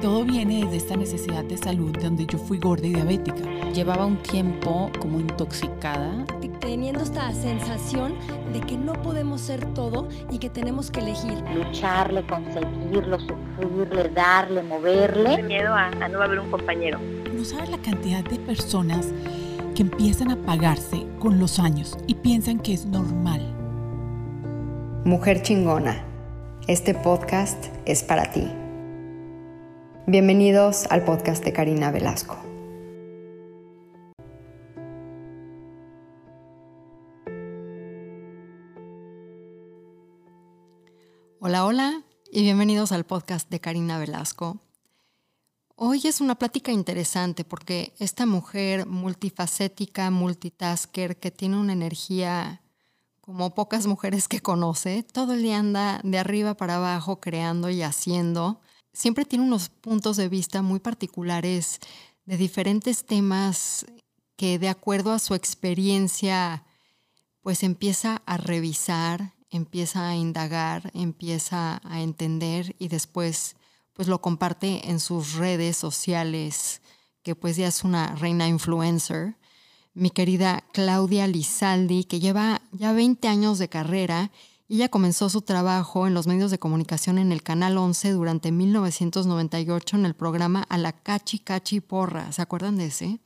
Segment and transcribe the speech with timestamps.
[0.00, 3.42] Todo viene desde esta necesidad de salud donde yo fui gorda y diabética.
[3.74, 6.24] Llevaba un tiempo como intoxicada.
[6.60, 8.14] Teniendo esta sensación
[8.52, 11.42] de que no podemos ser todo y que tenemos que elegir.
[11.52, 15.42] Lucharle, conseguirlo, sufrirle, darle, moverle.
[15.42, 17.00] Miedo a, a no haber un compañero.
[17.34, 19.08] No sabes la cantidad de personas
[19.74, 23.40] que empiezan a pagarse con los años y piensan que es normal.
[25.04, 26.04] Mujer chingona,
[26.68, 28.48] este podcast es para ti.
[30.10, 32.38] Bienvenidos al podcast de Karina Velasco.
[41.40, 42.02] Hola, hola
[42.32, 44.56] y bienvenidos al podcast de Karina Velasco.
[45.76, 52.62] Hoy es una plática interesante porque esta mujer multifacética, multitasker, que tiene una energía
[53.20, 57.82] como pocas mujeres que conoce, todo el día anda de arriba para abajo creando y
[57.82, 58.62] haciendo
[58.98, 61.78] siempre tiene unos puntos de vista muy particulares
[62.26, 63.86] de diferentes temas
[64.36, 66.64] que de acuerdo a su experiencia
[67.40, 73.54] pues empieza a revisar, empieza a indagar, empieza a entender y después
[73.92, 76.82] pues lo comparte en sus redes sociales,
[77.22, 79.36] que pues ya es una reina influencer.
[79.94, 84.32] Mi querida Claudia Lizaldi, que lleva ya 20 años de carrera
[84.76, 89.96] ella comenzó su trabajo en los medios de comunicación en el Canal 11 durante 1998
[89.96, 92.32] en el programa A la Cachi Cachi Porra.
[92.32, 93.18] ¿Se acuerdan de ese?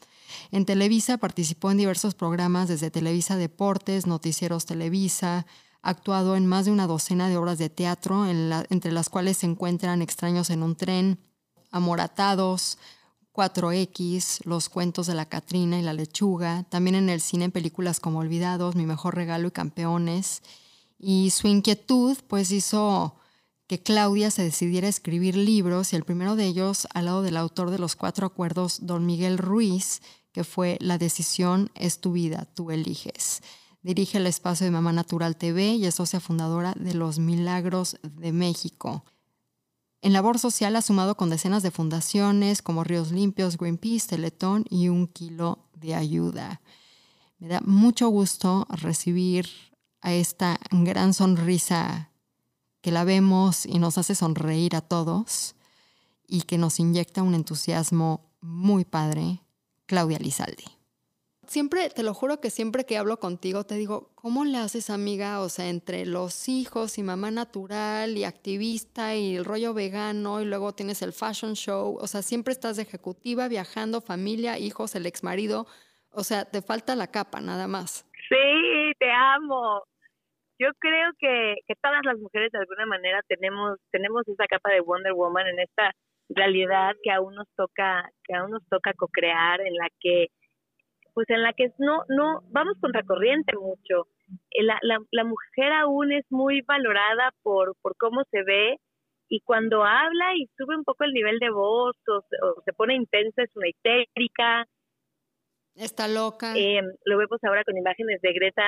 [0.52, 5.46] En Televisa participó en diversos programas desde Televisa Deportes, Noticieros Televisa,
[5.82, 9.46] ha actuado en más de una docena de obras de teatro, entre las cuales se
[9.46, 11.18] encuentran Extraños en un tren,
[11.72, 12.78] Amoratados,
[13.32, 17.98] 4X, Los cuentos de la Catrina y la lechuga, también en el cine en películas
[17.98, 20.42] como Olvidados, Mi mejor regalo y Campeones,
[21.02, 23.16] y su inquietud pues hizo
[23.66, 27.36] que Claudia se decidiera a escribir libros y el primero de ellos al lado del
[27.36, 32.48] autor de los cuatro acuerdos, don Miguel Ruiz, que fue La decisión es tu vida,
[32.54, 33.42] tú eliges.
[33.82, 38.30] Dirige el espacio de Mamá Natural TV y es socia fundadora de Los Milagros de
[38.30, 39.04] México.
[40.02, 44.88] En labor social ha sumado con decenas de fundaciones como Ríos Limpios, Greenpeace, Teletón y
[44.88, 46.60] Un Kilo de Ayuda.
[47.38, 49.48] Me da mucho gusto recibir
[50.02, 52.10] a esta gran sonrisa
[52.82, 55.54] que la vemos y nos hace sonreír a todos
[56.26, 59.40] y que nos inyecta un entusiasmo muy padre,
[59.86, 60.64] Claudia Lizaldi.
[61.46, 65.40] Siempre, te lo juro que siempre que hablo contigo te digo, ¿cómo le haces amiga?
[65.40, 70.44] O sea, entre los hijos y mamá natural y activista y el rollo vegano y
[70.44, 75.06] luego tienes el fashion show, o sea, siempre estás de ejecutiva, viajando, familia, hijos, el
[75.06, 75.66] ex marido,
[76.10, 78.06] o sea, te falta la capa nada más.
[78.28, 79.82] Sí, te amo
[80.58, 84.80] yo creo que, que todas las mujeres de alguna manera tenemos tenemos esa capa de
[84.80, 85.92] Wonder Woman en esta
[86.28, 90.28] realidad que aún nos toca que aún nos toca co-crear en la que
[91.14, 94.08] pues en la que no no vamos contracorriente mucho
[94.50, 98.76] eh, la, la, la mujer aún es muy valorada por por cómo se ve
[99.28, 102.94] y cuando habla y sube un poco el nivel de voz o, o se pone
[102.94, 104.66] intensa es una histérica
[105.74, 106.52] Está loca.
[106.54, 108.62] Eh, lo vemos ahora con imágenes de Greta,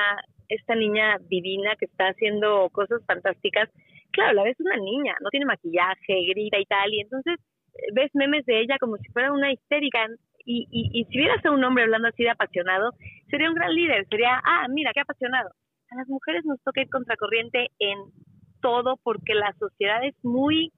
[0.54, 3.68] esta niña divina que está haciendo cosas fantásticas.
[4.12, 7.36] Claro, la ves una niña, no tiene maquillaje, grita y tal, y entonces
[7.74, 10.06] eh, ves memes de ella como si fuera una histérica.
[10.46, 12.90] Y, y, y si vieras a un hombre hablando así de apasionado,
[13.30, 15.50] sería un gran líder, sería, ah, mira, qué apasionado.
[15.90, 17.98] A las mujeres nos toca ir contracorriente en
[18.60, 20.70] todo porque la sociedad es muy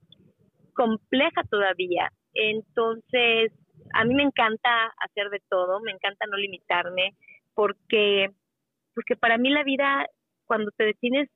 [0.75, 2.10] compleja todavía.
[2.34, 3.53] Entonces,
[3.94, 7.15] a mí me encanta hacer de todo, me encanta no limitarme,
[7.54, 8.31] porque,
[8.97, 10.07] porque para mí la vida,
[10.47, 11.29] cuando te defines,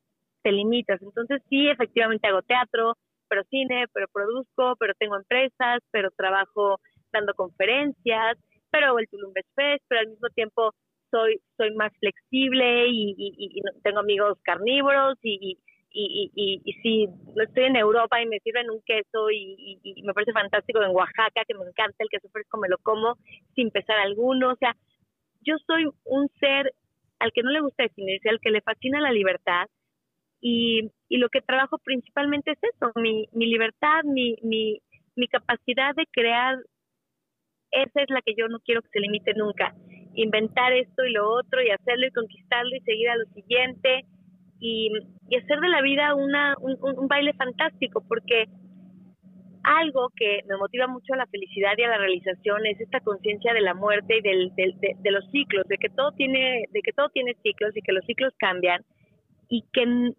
[0.43, 1.01] te limitas.
[1.01, 2.97] Entonces sí, efectivamente hago teatro,
[3.29, 6.81] pero cine, pero produzco, pero tengo empresas, pero trabajo
[7.13, 8.39] dando conferencias,
[8.71, 10.73] pero hago el Tulum Fest, pero al mismo tiempo
[11.11, 15.59] soy soy más flexible y, y tengo amigos carnívoros y,
[15.93, 20.95] y, si estoy en Europa y me sirven un queso y, me parece fantástico en
[20.95, 23.17] Oaxaca, que me encanta el queso fresco, me lo como
[23.55, 24.53] sin pesar alguno.
[24.53, 24.77] O sea,
[25.43, 26.73] yo soy un ser
[27.21, 29.67] al que no le gusta definirse, al que le fascina la libertad
[30.41, 34.81] y, y lo que trabajo principalmente es eso, mi, mi libertad, mi, mi,
[35.17, 36.57] mi capacidad de crear,
[37.71, 39.75] esa es la que yo no quiero que se limite nunca.
[40.15, 44.05] Inventar esto y lo otro y hacerlo y conquistarlo y seguir a lo siguiente
[44.59, 44.91] y,
[45.37, 48.47] hacer de la vida una, un, baile fantástico, porque
[49.63, 53.53] algo que me motiva mucho a la felicidad y a la realización es esta conciencia
[53.53, 57.09] de la muerte y del, de, los ciclos, de que todo tiene, de que todo
[57.11, 58.85] tiene ciclos y que los ciclos cambian
[59.49, 60.13] y que,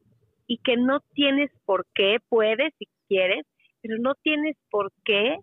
[0.48, 3.46] y que no tienes por qué, puedes si quieres,
[3.82, 5.38] pero no tienes por qué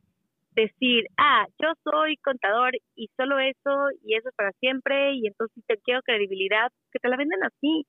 [0.54, 5.62] decir, ah, yo soy contador y solo eso y eso es para siempre y entonces
[5.66, 7.84] te quiero credibilidad, que te la venden así.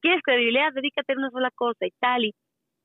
[0.00, 0.72] ¿Quieres credibilidad?
[0.72, 2.24] Dedícate a una sola cosa y tal.
[2.24, 2.34] Y,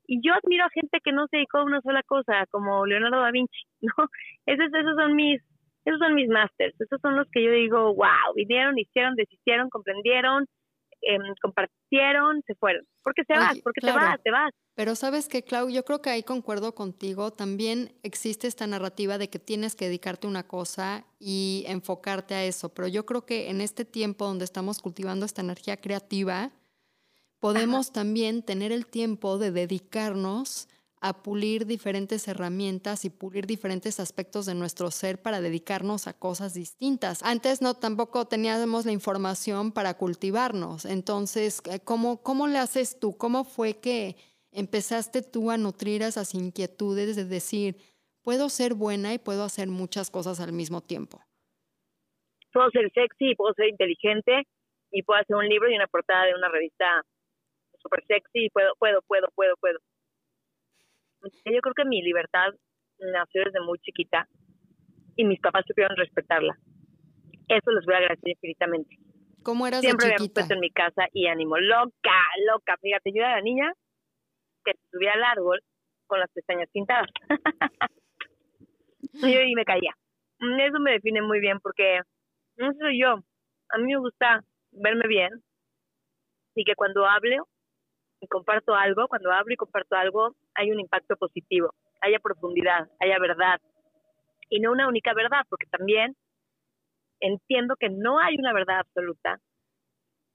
[0.08, 3.20] y yo admiro a gente que no se dedicó a una sola cosa, como Leonardo
[3.20, 3.92] da Vinci, ¿no?
[4.46, 5.40] Esos, esos son mis
[5.84, 10.44] esos son mis masters, esos son los que yo digo, wow, vinieron, hicieron, desistieron, comprendieron,
[11.00, 12.84] em, compartieron, se fueron.
[13.02, 14.52] Porque se vas, porque te vas, te vas.
[14.74, 17.30] Pero sabes que, Clau, yo creo que ahí concuerdo contigo.
[17.30, 22.44] También existe esta narrativa de que tienes que dedicarte a una cosa y enfocarte a
[22.44, 22.74] eso.
[22.74, 26.50] Pero yo creo que en este tiempo donde estamos cultivando esta energía creativa,
[27.40, 30.68] podemos también tener el tiempo de dedicarnos
[31.00, 36.54] a pulir diferentes herramientas y pulir diferentes aspectos de nuestro ser para dedicarnos a cosas
[36.54, 37.22] distintas.
[37.22, 40.84] Antes no tampoco teníamos la información para cultivarnos.
[40.84, 43.16] Entonces, eh, ¿cómo, cómo le haces tú?
[43.16, 44.16] ¿Cómo fue que
[44.50, 47.76] empezaste tú a nutrir esas inquietudes de decir,
[48.22, 51.20] puedo ser buena y puedo hacer muchas cosas al mismo tiempo?
[52.52, 54.48] Puedo ser sexy, puedo ser inteligente
[54.90, 57.04] y puedo hacer un libro y una portada de una revista
[57.88, 59.78] súper sexy y puedo, puedo, puedo, puedo, puedo
[61.22, 62.54] yo creo que mi libertad
[62.98, 64.26] nació desde muy chiquita
[65.16, 66.56] y mis papás supieron respetarla.
[67.48, 68.96] Eso les voy a agradecer infinitamente.
[69.42, 71.56] ¿Cómo eras Siempre de había respeto en mi casa y ánimo.
[71.58, 72.76] Loca, loca.
[72.80, 73.72] Fíjate, yo era la niña
[74.64, 75.60] que subía al árbol
[76.06, 77.08] con las pestañas pintadas.
[79.12, 79.94] y me caía.
[80.40, 82.00] Eso me define muy bien porque
[82.56, 83.16] no soy yo.
[83.70, 85.30] A mí me gusta verme bien
[86.54, 87.48] y que cuando hablo
[88.20, 93.18] y comparto algo, cuando hablo y comparto algo, hay un impacto positivo, haya profundidad, haya
[93.18, 93.60] verdad.
[94.50, 96.16] Y no una única verdad, porque también
[97.20, 99.38] entiendo que no hay una verdad absoluta,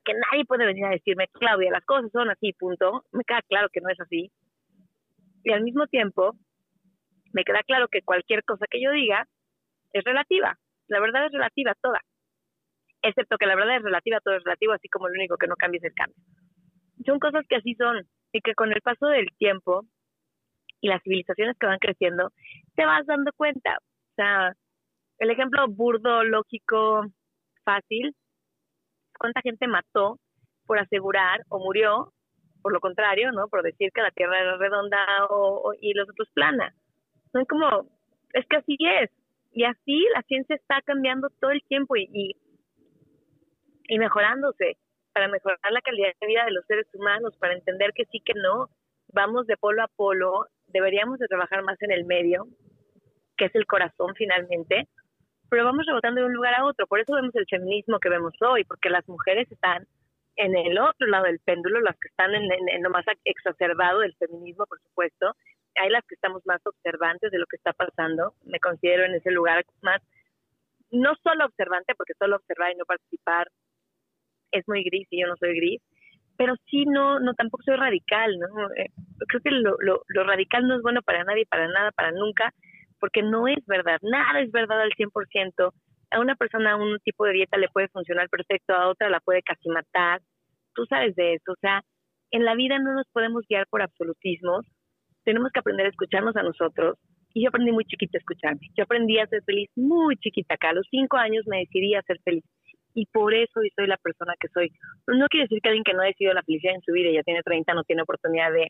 [0.05, 3.05] que nadie puede venir a decirme, Claudia, las cosas son así, punto.
[3.11, 4.31] Me queda claro que no es así.
[5.43, 6.35] Y al mismo tiempo,
[7.33, 9.25] me queda claro que cualquier cosa que yo diga
[9.93, 10.57] es relativa.
[10.87, 12.01] La verdad es relativa toda.
[13.01, 15.55] Excepto que la verdad es relativa, todo es relativo, así como lo único que no
[15.55, 16.21] cambia es el cambio
[17.05, 19.85] son cosas que así son y que con el paso del tiempo
[20.81, 22.31] y las civilizaciones que van creciendo,
[22.75, 23.77] te vas dando cuenta.
[23.79, 24.53] O sea,
[25.19, 27.05] el ejemplo burdo, lógico,
[27.63, 28.13] fácil,
[29.17, 30.19] cuánta gente mató
[30.65, 32.11] por asegurar o murió
[32.61, 33.47] por lo contrario, ¿no?
[33.49, 36.73] Por decir que la Tierra era redonda o, y los otros plana.
[37.31, 37.89] Son como,
[38.33, 39.11] es que así es.
[39.51, 42.35] Y así la ciencia está cambiando todo el tiempo y, y,
[43.87, 44.77] y mejorándose
[45.13, 48.33] para mejorar la calidad de vida de los seres humanos, para entender que sí que
[48.33, 48.69] no,
[49.13, 52.47] vamos de polo a polo, deberíamos de trabajar más en el medio,
[53.37, 54.87] que es el corazón finalmente,
[55.49, 56.87] pero vamos rebotando de un lugar a otro.
[56.87, 59.85] Por eso vemos el feminismo que vemos hoy, porque las mujeres están
[60.35, 64.15] en el otro lado del péndulo, las que están en, en, lo más exacerbado del
[64.15, 65.35] feminismo, por supuesto.
[65.75, 68.33] Hay las que estamos más observantes de lo que está pasando.
[68.45, 70.01] Me considero en ese lugar más,
[70.89, 73.47] no solo observante, porque solo observar y no participar
[74.53, 75.81] es muy gris y yo no soy gris,
[76.37, 78.47] pero sí no, no tampoco soy radical, ¿no?
[78.75, 78.89] Eh,
[79.27, 82.53] creo que lo, lo, lo, radical no es bueno para nadie, para nada, para nunca,
[82.99, 85.71] porque no es verdad, nada es verdad al 100%.
[86.11, 89.41] A una persona un tipo de dieta le puede funcionar perfecto, a otra la puede
[89.41, 90.21] casi matar.
[90.73, 91.81] Tú sabes de eso, o sea,
[92.31, 94.65] en la vida no nos podemos guiar por absolutismos,
[95.23, 96.97] tenemos que aprender a escucharnos a nosotros.
[97.35, 98.69] Y yo aprendí muy chiquita a escucharme.
[98.77, 100.69] Yo aprendí a ser feliz muy chiquita acá.
[100.69, 102.43] A los cinco años me decidí a ser feliz
[102.93, 104.71] y por eso soy la persona que soy.
[105.07, 107.15] no quiere decir que alguien que no ha decidido la felicidad en su vida y
[107.15, 108.67] ya tiene 30 no tiene oportunidad de,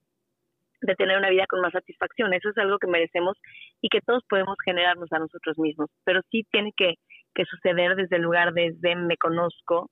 [0.81, 2.33] de tener una vida con más satisfacción.
[2.33, 3.37] Eso es algo que merecemos
[3.81, 5.89] y que todos podemos generarnos a nosotros mismos.
[6.05, 6.95] Pero sí tiene que,
[7.33, 9.89] que suceder desde el lugar desde me conozco,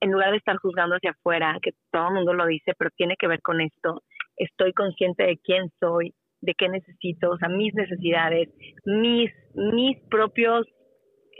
[0.00, 3.16] en lugar de estar juzgando hacia afuera, que todo el mundo lo dice, pero tiene
[3.18, 4.02] que ver con esto.
[4.36, 8.48] Estoy consciente de quién soy, de qué necesito, o sea, mis necesidades,
[8.84, 10.66] mis, mis propios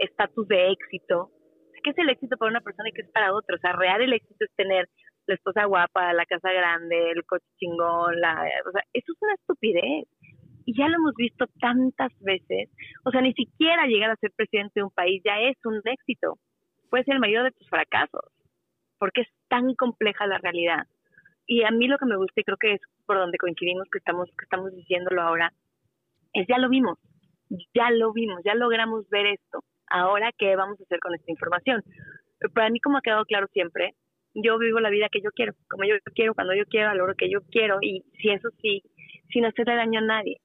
[0.00, 1.30] estatus de éxito,
[1.82, 3.56] qué es el éxito para una persona y qué es para otra.
[3.56, 4.88] O sea, real el éxito es tener
[5.26, 9.34] la esposa guapa, la casa grande, el coche chingón, la, o sea, eso es una
[9.34, 10.06] estupidez.
[10.64, 12.68] Y ya lo hemos visto tantas veces.
[13.04, 16.38] O sea, ni siquiera llegar a ser presidente de un país ya es un éxito.
[16.90, 18.24] Puede ser el mayor de tus fracasos,
[18.98, 20.86] porque es tan compleja la realidad.
[21.46, 23.98] Y a mí lo que me gusta y creo que es por donde coincidimos que
[23.98, 25.52] estamos, que estamos diciéndolo ahora,
[26.34, 26.98] es ya lo vimos,
[27.74, 31.82] ya lo vimos, ya logramos ver esto ahora qué vamos a hacer con esta información.
[32.54, 33.94] Para mí, como ha quedado claro siempre,
[34.34, 37.06] yo vivo la vida que yo quiero, como yo quiero, cuando yo quiero, a lo
[37.14, 38.82] que yo quiero, y si eso sí,
[39.30, 40.36] sin hacerle daño a nadie.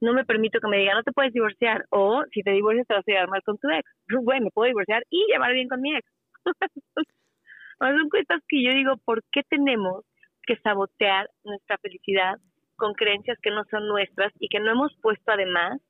[0.00, 2.94] No me permito que me digan, no te puedes divorciar, o si te divorcias te
[2.94, 3.88] vas a llevar mal con tu ex.
[4.24, 6.06] Bueno, me puedo divorciar y llevar bien con mi ex.
[7.80, 10.04] son cosas que yo digo, ¿por qué tenemos
[10.46, 12.38] que sabotear nuestra felicidad
[12.78, 15.82] con creencias que no son nuestras y que no hemos puesto además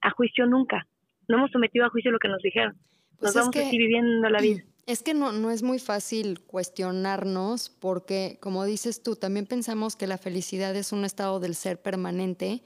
[0.00, 0.86] a juicio nunca.
[1.28, 2.76] No hemos sometido a juicio lo que nos dijeron.
[3.18, 4.64] Pues Nos vamos que, así viviendo la vida.
[4.88, 10.06] Es que no, no es muy fácil cuestionarnos porque, como dices tú, también pensamos que
[10.06, 12.62] la felicidad es un estado del ser permanente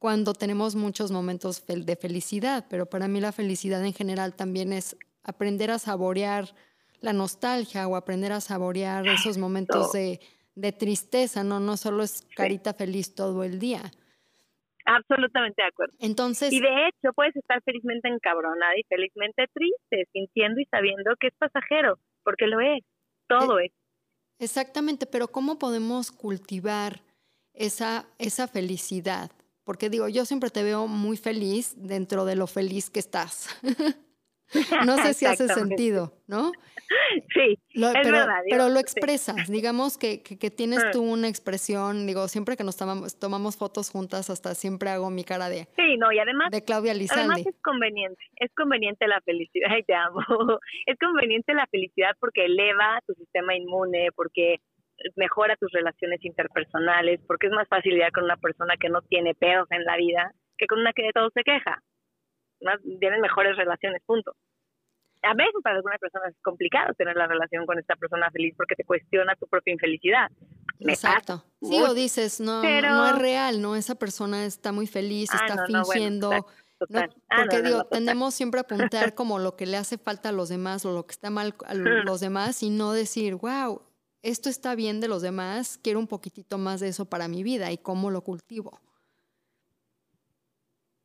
[0.00, 4.96] cuando tenemos muchos momentos de felicidad, pero para mí la felicidad en general también es
[5.22, 6.52] aprender a saborear
[7.00, 10.18] la nostalgia o aprender a saborear esos momentos de,
[10.56, 11.60] de tristeza, ¿no?
[11.60, 13.92] No solo es carita feliz todo el día.
[14.84, 15.94] Absolutamente de acuerdo.
[16.00, 21.28] Entonces, Y de hecho, puedes estar felizmente encabronada y felizmente triste, sintiendo y sabiendo que
[21.28, 22.82] es pasajero, porque lo es,
[23.28, 23.72] todo es.
[24.38, 27.00] exactamente, pero ¿cómo podemos cultivar
[27.54, 29.30] esa, esa felicidad?
[29.64, 33.48] Porque digo, yo siempre te veo muy feliz dentro de lo feliz que estás.
[34.86, 36.52] no sé si hace sentido, ¿no?
[37.34, 38.40] Sí, Lo- es pero, verdad.
[38.50, 38.80] pero lo sí.
[38.82, 40.90] expresas, digamos que, que, que tienes Ah.
[40.92, 45.24] tú una expresión, digo, siempre que nos tomamos, tomamos fotos juntas, hasta siempre hago mi
[45.24, 47.50] cara de, Sí, no, y además de Claudia Además Lizalde.
[47.50, 50.20] es conveniente, es conveniente la felicidad, ay te amo,
[50.86, 54.56] es conveniente la felicidad porque eleva tu sistema inmune, porque
[55.16, 59.34] mejora tus relaciones interpersonales, porque es más fácil lidiar con una persona que no tiene
[59.34, 61.82] pedos en la vida que con una que de todo se queja.
[62.62, 64.34] Más, tienen mejores relaciones, punto.
[65.22, 68.74] A veces para algunas personas es complicado tener la relación con esta persona feliz porque
[68.74, 70.30] te cuestiona tu propia infelicidad.
[70.80, 71.44] Me Exacto.
[71.60, 71.92] Sí, mucho.
[71.92, 75.54] o dices, no, Pero- no es real, no, esa persona está muy feliz, Ah, está
[75.54, 76.32] no, no, bueno, fingiendo.
[76.32, 78.72] Ah, Porque no, digo, no, tendemos siempre a apuntar
[79.14, 81.74] como lo que le hace falta a los demás o lo que está mal a
[81.74, 82.04] Hmm.
[82.04, 83.80] los demás y no decir, wow,
[84.22, 87.70] esto está bien de los demás, quiero un poquitito más de eso para mi vida
[87.70, 88.80] y cómo lo cultivo.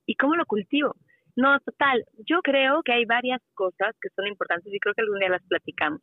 [0.08, 0.96] ¿Y cómo lo cultivo?
[1.38, 2.04] No, total.
[2.28, 5.44] Yo creo que hay varias cosas que son importantes y creo que algún día las
[5.48, 6.02] platicamos.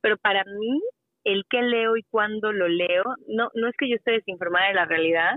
[0.00, 0.80] Pero para mí,
[1.24, 4.74] el qué leo y cuándo lo leo, no, no es que yo esté desinformada de
[4.74, 5.34] la realidad.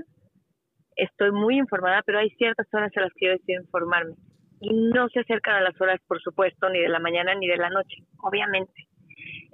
[0.95, 4.15] Estoy muy informada, pero hay ciertas horas a las que yo decido informarme.
[4.61, 7.57] Y no se acercan a las horas, por supuesto, ni de la mañana ni de
[7.57, 8.87] la noche, obviamente.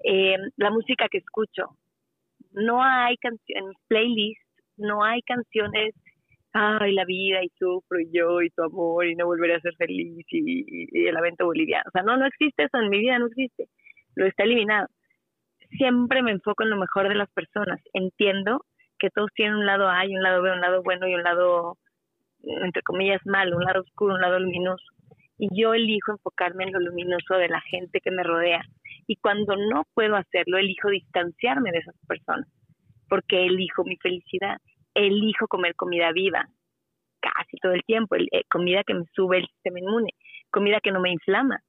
[0.04, 1.66] Eh, la música que escucho.
[2.52, 4.46] No hay canciones, en mis playlists,
[4.78, 5.96] no hay canciones
[6.54, 9.76] ay, la vida y sufro y yo y tu amor y no volveré a ser
[9.76, 11.84] feliz y, y el evento boliviano.
[11.88, 13.68] O sea, no, no existe eso en mi vida, no existe.
[14.16, 14.88] Lo está eliminado.
[15.78, 17.80] Siempre me enfoco en lo mejor de las personas.
[17.94, 18.66] Entiendo
[18.98, 21.24] que todos tienen un lado A y un lado B, un lado bueno y un
[21.24, 21.78] lado,
[22.44, 24.84] entre comillas, malo, un lado oscuro, un lado luminoso.
[25.38, 28.62] Y yo elijo enfocarme en lo luminoso de la gente que me rodea.
[29.08, 32.48] Y cuando no puedo hacerlo, elijo distanciarme de esas personas,
[33.08, 34.58] porque elijo mi felicidad
[35.08, 36.46] elijo comer comida viva
[37.22, 40.12] casi todo el tiempo, el- eh, comida que me sube el sistema inmune,
[40.52, 41.60] comida que no me inflama.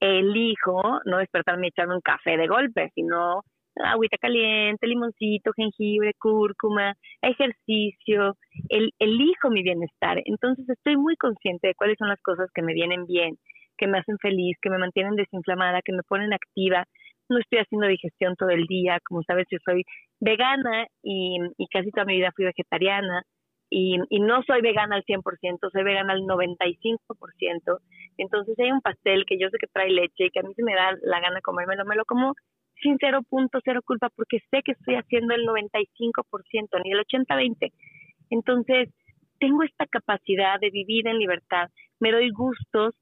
[0.00, 3.42] Elijo no despertarme y echarme un café de golpe, sino
[3.76, 8.36] agüita caliente, limoncito, jengibre, cúrcuma, ejercicio,
[8.68, 10.20] el, elijo mi bienestar.
[10.24, 13.36] Entonces estoy muy consciente de cuáles son las cosas que me vienen bien,
[13.78, 16.84] que me hacen feliz, que me mantienen desinflamada, que me ponen activa.
[17.28, 19.84] No estoy haciendo digestión todo el día, como sabes, yo soy
[20.20, 21.38] vegana y,
[21.72, 23.22] casi toda mi vida fui vegetariana
[23.70, 27.78] y, y no soy vegana al 100%, soy vegana al 95%.
[28.18, 30.62] Entonces hay un pastel que yo sé que trae leche y que a mí se
[30.62, 32.34] me da la gana comérmelo, me lo como
[32.82, 37.72] sin cero punto, cero culpa, porque sé que estoy haciendo el 95%, ni el 80-20.
[38.30, 38.90] Entonces,
[39.38, 41.68] tengo esta capacidad de vivir en libertad,
[42.00, 42.94] me doy gustos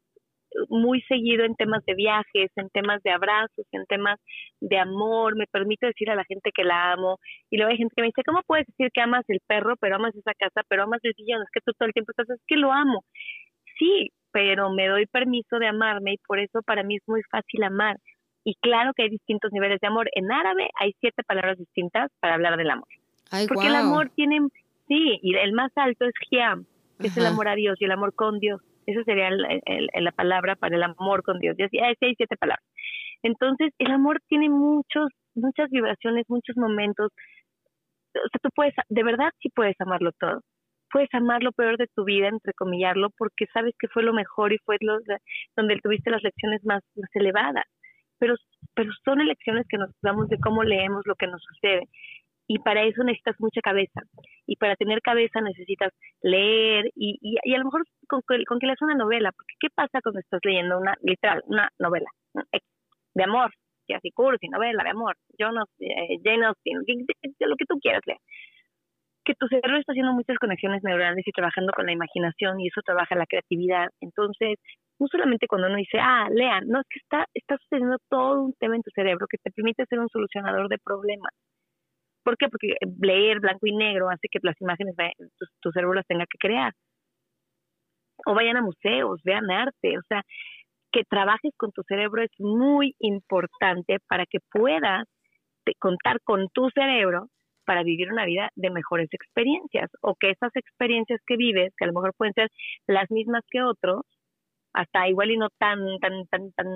[0.69, 4.19] muy seguido en temas de viajes, en temas de abrazos, en temas
[4.61, 7.19] de amor, me permito decir a la gente que la amo
[7.51, 9.97] y luego hay gente que me dice, ¿cómo puedes decir que amas el perro, pero
[9.97, 11.43] amas esa casa, pero amas el sillón?
[11.43, 13.05] Es que tú todo el tiempo estás, es que lo amo.
[13.79, 17.63] Sí, pero me doy permiso de amarme y por eso para mí es muy fácil
[17.63, 17.97] amar.
[18.45, 20.09] Y claro que hay distintos niveles de amor.
[20.15, 22.89] En árabe hay siete palabras distintas para hablar del amor.
[23.31, 24.39] Ay, Porque el amor tiene,
[24.89, 26.65] sí, y el más alto es Hiam,
[27.01, 28.61] que es el amor a Dios y el amor con Dios.
[28.91, 31.57] Esa sería el- la palabra para el amor con Dios.
[31.59, 32.65] Y así, así hay siete palabras.
[33.23, 37.13] Entonces, el amor tiene muchos, muchas vibraciones, muchos momentos.
[38.15, 40.41] O sea, tú puedes, de verdad sí puedes amarlo todo.
[40.93, 44.59] Puedes amar lo peor de tu vida, entrecomillarlo, porque sabes que fue lo mejor y
[44.65, 44.99] fue lo,
[45.57, 47.65] donde tuviste las lecciones más, más elevadas.
[48.19, 48.35] Pero,
[48.75, 51.89] pero son elecciones que nos damos de cómo leemos lo que nos sucede.
[52.53, 54.01] Y para eso necesitas mucha cabeza.
[54.45, 58.83] Y para tener cabeza necesitas leer y, y, a lo mejor con, con que leas
[58.83, 59.31] una novela.
[59.31, 62.11] Porque ¿qué pasa cuando estás leyendo una, literal, una novela
[63.15, 63.53] de amor?
[63.87, 65.15] Que así cursi, novela de amor.
[65.39, 66.83] No, eh, Jane Austen,
[67.39, 68.19] lo que tú quieras leer.
[69.25, 72.81] Que tu cerebro está haciendo muchas conexiones neuronales y trabajando con la imaginación y eso
[72.85, 73.91] trabaja la creatividad.
[74.01, 74.59] Entonces,
[74.99, 78.55] no solamente cuando uno dice, ah, lean, no, es que está, está sucediendo todo un
[78.55, 81.31] tema en tu cerebro que te permite ser un solucionador de problemas.
[82.25, 82.49] ¿Por qué?
[82.49, 84.95] Porque leer blanco y negro hace que las imágenes,
[85.61, 86.73] tu cerebro las tenga que crear.
[88.27, 90.23] o vayan a museos, vean arte, o sea,
[90.93, 95.05] que trabajes con tu cerebro es muy importante para que puedas
[95.79, 97.29] contar con tu cerebro
[97.65, 101.89] para vivir una vida de mejores experiencias o que esas experiencias que vives, que a
[101.89, 102.51] lo mejor pueden ser
[102.87, 104.03] las mismas que otros,
[104.75, 106.67] hasta igual y no tan tan tan tan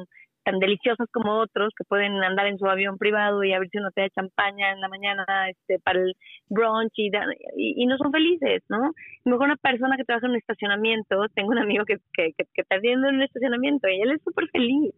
[0.44, 4.04] tan deliciosas como otros que pueden andar en su avión privado y abrirse una botella
[4.04, 6.14] de champaña en la mañana este para el
[6.48, 7.10] brunch y,
[7.56, 8.92] y, no son felices, ¿no?
[9.24, 12.78] Mejor una persona que trabaja en un estacionamiento, tengo un amigo que, que, que, está
[12.78, 14.94] viendo en un estacionamiento y él es súper feliz.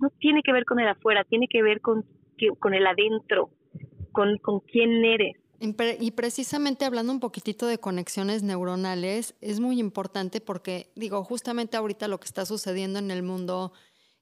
[0.00, 2.04] No tiene que ver con el afuera, tiene que ver con,
[2.58, 3.50] con el adentro,
[4.12, 5.36] con, con quién eres.
[5.58, 12.08] Y precisamente hablando un poquitito de conexiones neuronales, es muy importante porque, digo, justamente ahorita
[12.08, 13.72] lo que está sucediendo en el mundo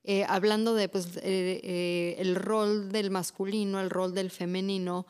[0.06, 5.06] eh, hablando de pues, eh, eh, el rol del masculino, el rol del femenino,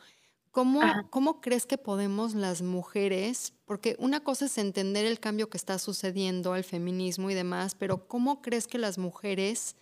[0.51, 5.57] ¿cómo, ¿cómo crees que podemos las mujeres, porque una cosa es entender el cambio que
[5.57, 9.75] está sucediendo, el feminismo y demás, pero ¿cómo crees que las mujeres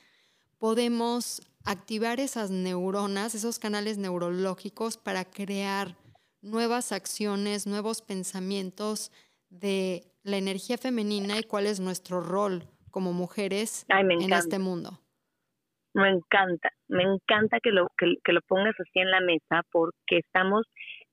[0.58, 5.96] podemos activar esas neuronas, esos canales neurológicos para crear
[6.42, 9.12] nuevas acciones, nuevos pensamientos
[9.52, 15.03] de la energía femenina y cuál es nuestro rol como mujeres en este mundo.
[15.94, 20.66] Me encanta, me encanta que lo, que, lo pongas así en la mesa porque estamos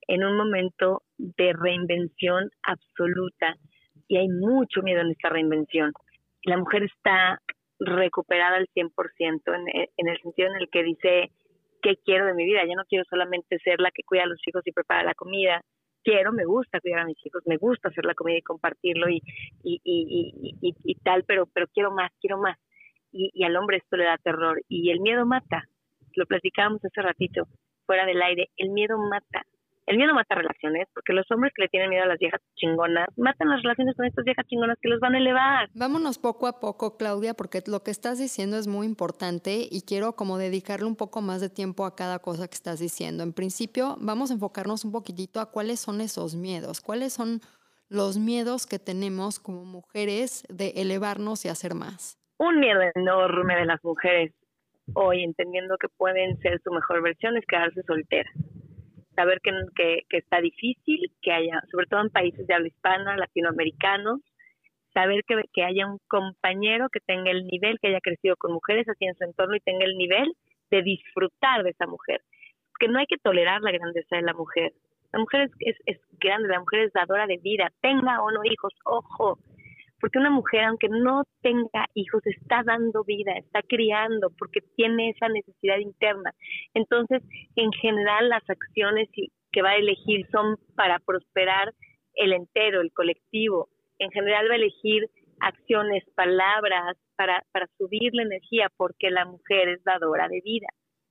[0.09, 3.57] en un momento de reinvención absoluta
[4.09, 5.93] y hay mucho miedo en esta reinvención.
[6.45, 7.39] La mujer está
[7.79, 11.31] recuperada al 100% en, en el sentido en el que dice,
[11.83, 12.65] ¿qué quiero de mi vida?
[12.67, 15.61] Ya no quiero solamente ser la que cuida a los hijos y prepara la comida.
[16.03, 19.21] Quiero, me gusta cuidar a mis hijos, me gusta hacer la comida y compartirlo y,
[19.63, 19.83] y,
[20.63, 22.57] y tal, pero, pero quiero más, quiero más
[23.13, 24.61] y, al hombre esto le da terror.
[24.69, 25.65] Y el miedo mata.
[26.15, 27.47] Lo platicábamos hace ratito,
[27.87, 28.51] fuera del aire.
[28.57, 29.43] El miedo mata.
[29.87, 33.09] El miedo mata relaciones, porque los hombres que le tienen miedo a las viejas chingonas
[33.17, 35.69] matan las relaciones con estas viejas chingonas que los van a elevar.
[35.75, 40.15] Vámonos poco a poco, Claudia, porque lo que estás diciendo es muy importante y quiero
[40.15, 43.25] como dedicarle un poco más de tiempo a cada cosa que estás diciendo.
[43.25, 47.41] En principio, vamos a enfocarnos un poquitito a cuáles son esos miedos, cuáles son
[47.89, 53.67] los miedos que tenemos como mujeres de elevarnos y hacer más un miedo enorme de
[53.67, 54.33] las mujeres
[54.95, 58.33] hoy, entendiendo que pueden ser su mejor versión, es quedarse solteras.
[59.15, 59.53] Saber que,
[60.09, 64.21] que, está difícil, que haya, sobre todo en países de habla hispana, latinoamericanos,
[64.95, 68.89] saber que, que haya un compañero que tenga el nivel, que haya crecido con mujeres
[68.89, 70.33] así en su entorno y tenga el nivel
[70.71, 72.23] de disfrutar de esa mujer.
[72.79, 74.73] Que no hay que tolerar la grandeza de la mujer.
[75.13, 78.41] La mujer es, es, es grande, la mujer es dadora de vida, tenga o no
[78.45, 79.39] hijos, ojo,
[80.01, 85.29] porque una mujer, aunque no tenga hijos, está dando vida, está criando, porque tiene esa
[85.29, 86.33] necesidad interna.
[86.75, 87.23] Entonces,
[87.57, 89.09] en general, las acciones
[89.53, 91.75] que va a elegir son para prosperar
[92.15, 93.69] el entero, el colectivo.
[93.99, 95.09] En general va a elegir
[95.41, 100.69] acciones, palabras, para, para subir la energía, porque la mujer es dadora de vida,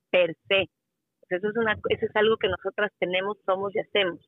[0.09, 0.69] per se.
[1.29, 4.19] Eso es, una, eso es algo que nosotras tenemos, somos y hacemos.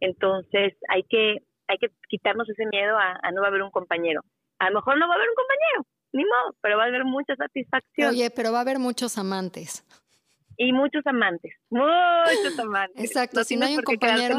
[0.00, 4.22] Entonces, hay que hay que quitarnos ese miedo a, no va a haber un compañero.
[4.58, 7.04] A lo mejor no va a haber un compañero, ni modo, pero va a haber
[7.04, 8.10] mucha satisfacción.
[8.10, 9.84] Oye, pero va a haber muchos amantes.
[10.60, 13.04] Y muchos amantes, muchos amantes.
[13.04, 14.38] Exacto, si no hay un compañero,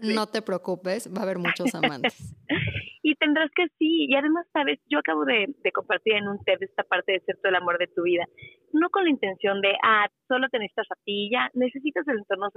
[0.00, 2.36] no te preocupes, va a haber muchos amantes.
[3.02, 6.82] y tendrás que sí, y además, sabes, yo acabo de, compartir en un TED esta
[6.82, 8.24] parte de ser todo el amor de tu vida,
[8.72, 12.48] no con la intención de, ah, solo te necesitas a ti, ya necesitas el entorno,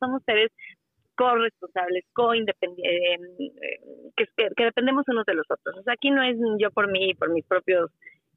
[0.00, 0.50] somos seres
[1.18, 3.80] corresponsables, co-independientes, eh,
[4.16, 4.24] que,
[4.56, 5.76] que, dependemos unos de los otros.
[5.76, 7.90] O sea, aquí no es yo por mí, por mis propios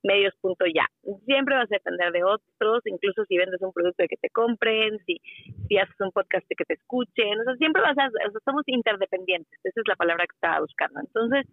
[0.03, 0.85] medios punto ya.
[1.25, 4.99] Siempre vas a depender de otros, incluso si vendes un producto de que te compren,
[5.05, 5.21] si,
[5.67, 8.53] si haces un podcast de que te escuchen, o sea, siempre vas a, o sea,
[8.67, 10.99] interdependientes, esa es la palabra que estaba buscando.
[10.99, 11.45] Entonces,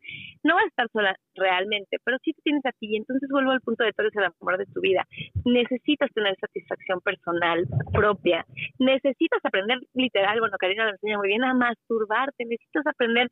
[0.43, 3.51] no vas a estar sola realmente, pero sí te tienes a ti, y entonces vuelvo
[3.51, 5.07] al punto de todo ese amor de tu vida.
[5.45, 8.45] Necesitas tener satisfacción personal propia,
[8.79, 13.29] necesitas aprender literal, bueno, Karina lo enseña muy bien, a masturbarte, necesitas aprender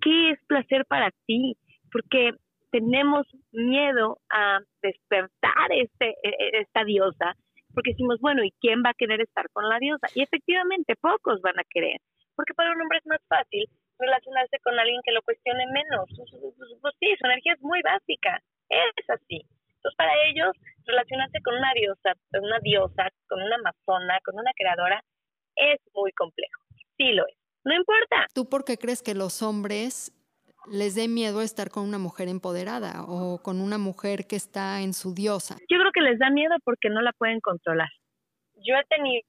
[0.00, 1.56] qué es placer para ti,
[1.92, 2.32] porque
[2.70, 7.34] tenemos miedo a despertar este, e, e, esta diosa,
[7.74, 10.08] porque decimos, bueno, ¿y quién va a querer estar con la diosa?
[10.14, 11.98] Y efectivamente, pocos van a querer,
[12.34, 13.64] porque para un hombre es más fácil
[13.98, 16.04] relacionarse con alguien que lo cuestione menos.
[16.80, 19.40] Pues sí, su energía es muy básica, es así.
[19.76, 20.52] Entonces, para ellos,
[20.84, 25.02] relacionarse con una diosa, con una diosa, con una amazona, con una creadora,
[25.54, 26.62] es muy complejo.
[26.96, 27.36] Sí lo es.
[27.64, 28.26] No importa.
[28.34, 30.12] ¿Tú por qué crees que los hombres
[30.70, 34.92] les dé miedo estar con una mujer empoderada o con una mujer que está en
[34.92, 35.56] su diosa?
[35.68, 37.88] Yo creo que les da miedo porque no la pueden controlar.
[38.56, 39.22] Yo he tenido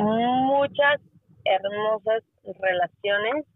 [0.00, 1.00] muchas
[1.44, 2.22] hermosas
[2.60, 3.46] relaciones,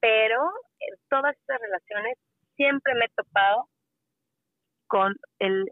[0.00, 0.40] pero
[0.80, 2.18] en todas estas relaciones
[2.56, 3.68] siempre me he topado
[4.88, 5.64] con el,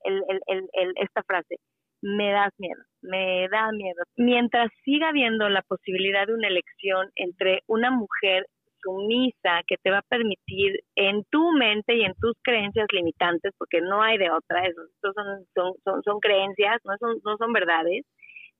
[0.96, 1.56] esta frase,
[2.02, 4.02] me das miedo, me da miedo.
[4.16, 8.46] Mientras siga habiendo la posibilidad de una elección entre una mujer
[8.84, 13.80] sumisa que te va a permitir en tu mente y en tus creencias limitantes, porque
[13.80, 15.14] no hay de otra, eso, son,
[15.54, 18.04] son, son, son, creencias, no son, no son verdades,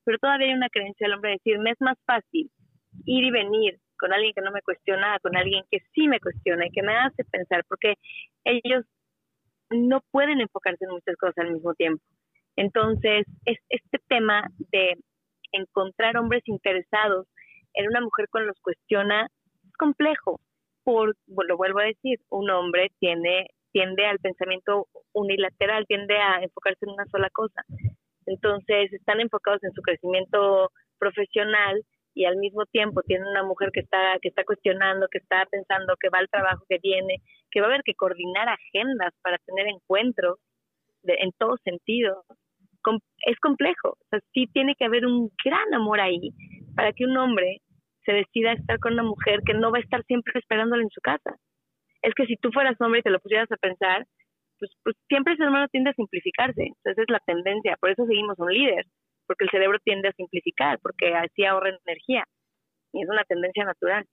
[0.03, 2.49] pero todavía hay una creencia del hombre de decir, me es más fácil
[3.05, 6.65] ir y venir con alguien que no me cuestiona, con alguien que sí me cuestiona
[6.65, 7.95] y que me hace pensar, porque
[8.43, 8.83] ellos
[9.69, 12.03] no pueden enfocarse en muchas cosas al mismo tiempo.
[12.55, 14.95] Entonces, es, este tema de
[15.51, 17.27] encontrar hombres interesados
[17.73, 19.44] en una mujer con los cuestiona es
[19.75, 20.39] complejo.
[20.83, 26.85] Por, lo vuelvo a decir, un hombre tiene, tiende al pensamiento unilateral, tiende a enfocarse
[26.85, 27.63] en una sola cosa.
[28.27, 31.81] Entonces, están enfocados en su crecimiento profesional
[32.13, 35.95] y al mismo tiempo tienen una mujer que está que está cuestionando, que está pensando,
[35.99, 37.17] que va al trabajo que viene,
[37.51, 40.39] que va a haber que coordinar agendas para tener encuentros
[41.03, 42.23] en todo sentido.
[43.25, 46.31] es complejo, o sea, sí tiene que haber un gran amor ahí
[46.75, 47.61] para que un hombre
[48.05, 50.89] se decida a estar con una mujer que no va a estar siempre esperándola en
[50.89, 51.35] su casa.
[52.01, 54.05] Es que si tú fueras hombre y te lo pusieras a pensar,
[54.59, 56.63] pues, pues siempre ese hermano tiende a simplificarse.
[56.63, 58.85] Entonces es la tendencia, por eso seguimos un líder
[59.25, 62.25] porque el cerebro tiende a simplificar, porque así ahorra energía.
[62.93, 64.05] Y es una tendencia natural.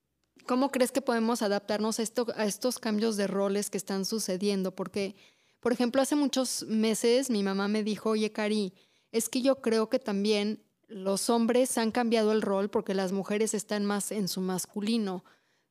[0.46, 2.02] ¿Cómo crees que podemos adaptarnos a,
[2.36, 4.74] a estos cambios de roles que están sucediendo?
[4.74, 5.14] Porque,
[5.60, 8.72] por ejemplo, hace muchos meses mi mamá me dijo, oye, Cari,
[9.12, 10.62] es que yo creo que también
[10.94, 15.24] los hombres han cambiado el rol porque las mujeres están más en su masculino.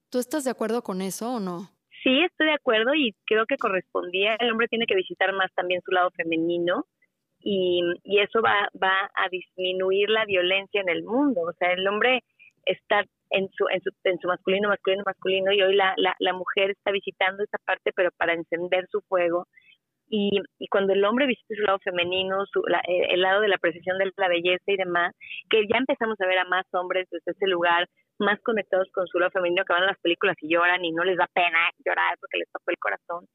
[0.10, 1.70] ¿Tú estás de acuerdo con eso o no?
[2.04, 4.36] Sí, estoy de acuerdo y creo que correspondía.
[4.40, 6.86] El hombre tiene que visitar más también su lado femenino
[7.40, 11.42] y, eso va, va a disminuir la violencia en el mundo.
[11.42, 12.24] O sea, el hombre
[12.66, 16.34] está en su, en su, en su masculino, masculino, masculino, y hoy la, la, la
[16.34, 19.48] mujer está visitando esa parte, pero para encender su fuego.
[20.14, 23.48] Y, y cuando el hombre visita su lado femenino, su, la, eh, el lado de
[23.48, 25.16] la apreciación de la belleza y demás,
[25.50, 27.88] que ya empezamos a ver a más hombres desde ese lugar,
[28.20, 31.06] más conectados con su lado femenino, que van a las películas y lloran y no
[31.06, 33.26] les da pena llorar porque les tocó el corazón.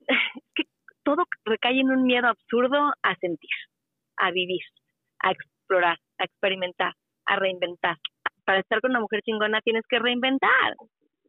[0.36, 0.64] Es que
[1.02, 3.50] todo recae en un miedo absurdo a sentir,
[4.18, 4.62] a vivir,
[5.18, 6.92] a explorar, a experimentar,
[7.26, 7.96] a reinventar.
[8.44, 10.76] Para estar con una mujer chingona tienes que reinventar.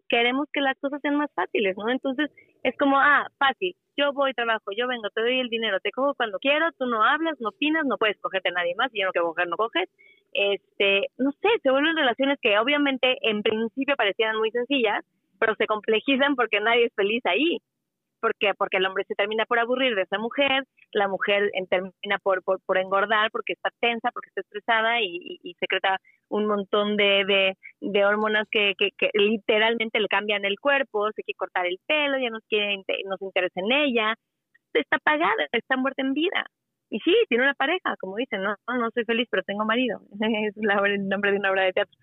[0.09, 1.89] Queremos que las cosas sean más fáciles, ¿no?
[1.89, 2.29] Entonces
[2.63, 6.13] es como, ah, fácil, yo voy, trabajo, yo vengo, te doy el dinero, te cojo
[6.15, 9.05] cuando quiero, tú no hablas, no opinas, no puedes cogerte a nadie más, y yo
[9.05, 9.89] no quiero coger, no coges.
[10.33, 15.05] Este, no sé, se vuelven relaciones que obviamente en principio parecían muy sencillas,
[15.39, 17.59] pero se complejizan porque nadie es feliz ahí
[18.23, 22.41] porque porque el hombre se termina por aburrir de esa mujer, la mujer termina por,
[22.41, 25.97] por, engordar porque está tensa, porque está estresada y, y, secreta
[26.29, 31.65] un montón de, de, hormonas que, que, literalmente le cambian el cuerpo, se quiere cortar
[31.65, 32.77] el pelo, ya no quiere,
[33.09, 34.15] nos interesa en ella,
[34.73, 36.45] está apagada, está muerta en vida.
[36.89, 39.99] Y sí, tiene una pareja, como dicen, no, no, soy feliz, pero tengo marido.
[40.21, 41.99] es el nombre de una obra de teatro.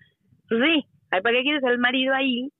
[0.47, 2.51] Pues sí, ¿para qué quieres el marido ahí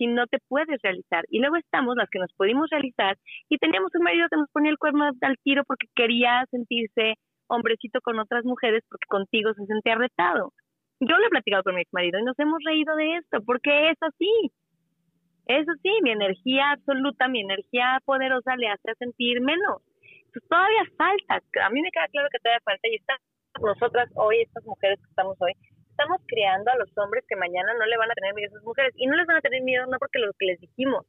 [0.00, 1.24] si no te puedes realizar.
[1.28, 3.18] Y luego estamos las que nos pudimos realizar
[3.50, 7.16] y teníamos un marido que nos ponía el cuerno al tiro porque quería sentirse
[7.48, 10.54] hombrecito con otras mujeres porque contigo se sentía retado.
[11.00, 13.90] Yo lo he platicado con mi ex marido y nos hemos reído de esto porque
[13.90, 14.50] es así.
[15.46, 19.82] Eso sí, mi energía absoluta, mi energía poderosa le hace sentir menos.
[20.24, 23.16] Entonces todavía falta, a mí me queda claro que todavía falta y está
[23.60, 25.52] nosotras hoy, estas mujeres que estamos hoy,
[26.00, 28.64] estamos creando a los hombres que mañana no le van a tener miedo a esas
[28.64, 28.94] mujeres.
[28.96, 31.04] Y no les van a tener miedo no porque lo que les dijimos,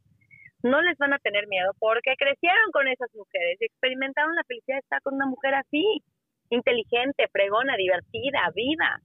[0.64, 4.76] no les van a tener miedo porque crecieron con esas mujeres y experimentaron la felicidad
[4.76, 6.04] de estar con una mujer así,
[6.50, 9.00] inteligente, pregona, divertida, viva.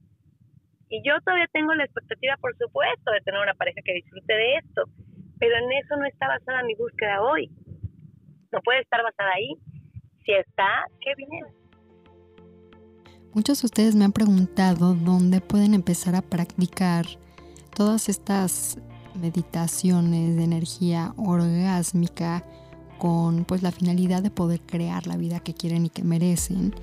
[0.89, 4.55] Y yo todavía tengo la expectativa, por supuesto, de tener una pareja que disfrute de
[4.55, 4.83] esto,
[5.39, 7.49] pero en eso no está basada mi búsqueda hoy.
[8.51, 9.55] No puede estar basada ahí.
[10.25, 11.45] Si está, qué bien.
[13.33, 17.05] Muchos de ustedes me han preguntado dónde pueden empezar a practicar
[17.75, 18.77] todas estas
[19.13, 22.43] meditaciones de energía orgásmica
[22.97, 26.73] con pues la finalidad de poder crear la vida que quieren y que merecen.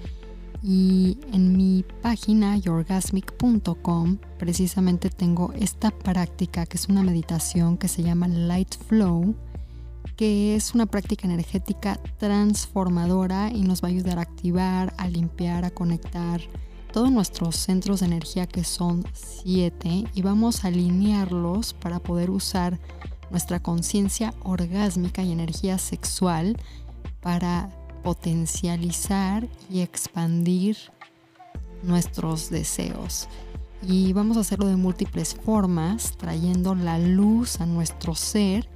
[0.63, 8.03] Y en mi página yourgasmic.com precisamente tengo esta práctica que es una meditación que se
[8.03, 9.35] llama Light Flow
[10.17, 15.65] que es una práctica energética transformadora y nos va a ayudar a activar, a limpiar,
[15.65, 16.41] a conectar
[16.93, 22.79] todos nuestros centros de energía que son siete y vamos a alinearlos para poder usar
[23.31, 26.57] nuestra conciencia orgásmica y energía sexual
[27.21, 27.69] para
[28.05, 30.77] potencializar y expandir
[31.83, 33.29] nuestros deseos.
[33.83, 38.69] Y vamos a hacerlo de múltiples formas, trayendo la luz a nuestro ser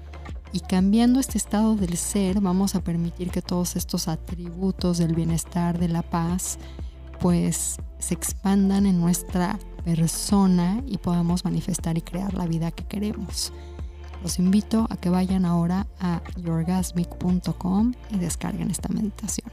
[0.52, 5.78] Y cambiando este estado del ser, vamos a permitir que todos estos atributos del bienestar,
[5.78, 6.58] de la paz,
[7.20, 13.52] pues se expandan en nuestra persona y podamos manifestar y crear la vida que queremos.
[14.22, 19.50] Los invito a que vayan ahora a yourgasmic.com y descarguen esta meditación.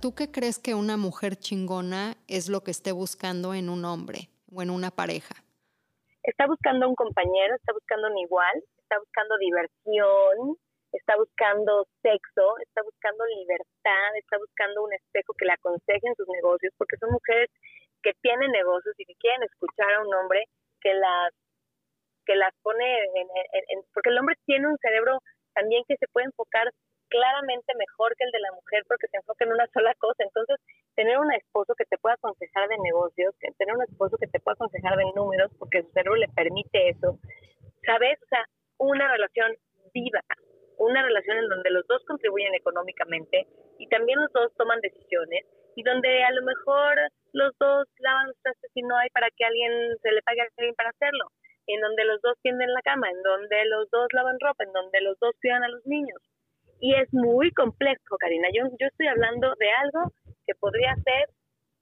[0.00, 4.30] ¿Tú qué crees que una mujer chingona es lo que esté buscando en un hombre
[4.52, 5.36] o en una pareja?
[6.24, 10.56] Está buscando un compañero, está buscando un igual, está buscando diversión,
[10.92, 16.28] está buscando sexo, está buscando libertad, está buscando un espejo que le aconseje en sus
[16.28, 17.48] negocios, porque son mujeres
[18.02, 20.44] que tienen negocios y que quieren escuchar a un hombre
[20.80, 21.32] que las
[22.26, 25.18] que las pone en, en, porque el hombre tiene un cerebro
[25.54, 26.70] también que se puede enfocar
[27.08, 30.22] claramente mejor que el de la mujer porque se enfoca en una sola cosa.
[30.22, 30.56] Entonces,
[30.94, 34.54] tener un esposo que te pueda aconsejar de negocios, tener un esposo que te pueda
[34.54, 37.18] aconsejar de números porque su cerebro le permite eso,
[37.84, 38.22] ¿sabes?
[38.22, 38.46] O sea,
[38.82, 39.54] una relación
[39.94, 40.20] viva,
[40.78, 43.46] una relación en donde los dos contribuyen económicamente
[43.78, 46.98] y también los dos toman decisiones y donde a lo mejor
[47.32, 50.46] los dos lavan los trastes y no hay para que alguien se le pague a
[50.58, 51.30] alguien para hacerlo,
[51.66, 55.00] en donde los dos tienden la cama, en donde los dos lavan ropa, en donde
[55.00, 56.18] los dos cuidan a los niños.
[56.80, 58.48] Y es muy complejo, Karina.
[58.52, 60.12] Yo, yo estoy hablando de algo
[60.44, 61.30] que podría ser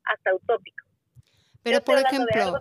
[0.04, 0.84] hasta utópico.
[1.64, 2.60] Pero, por ejemplo,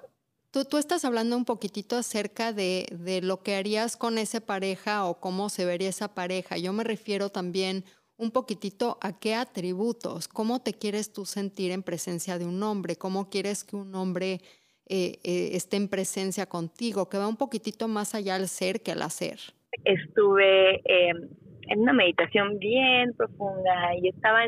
[0.52, 5.06] tú, tú estás hablando un poquitito acerca de, de lo que harías con esa pareja
[5.06, 6.58] o cómo se vería esa pareja.
[6.58, 7.86] Yo me refiero también
[8.18, 12.98] un poquitito a qué atributos, cómo te quieres tú sentir en presencia de un hombre,
[12.98, 14.42] cómo quieres que un hombre
[14.88, 18.92] eh, eh, esté en presencia contigo, que va un poquitito más allá al ser que
[18.92, 19.40] al hacer.
[19.86, 21.30] Estuve em,
[21.68, 24.40] en una meditación bien profunda y estaba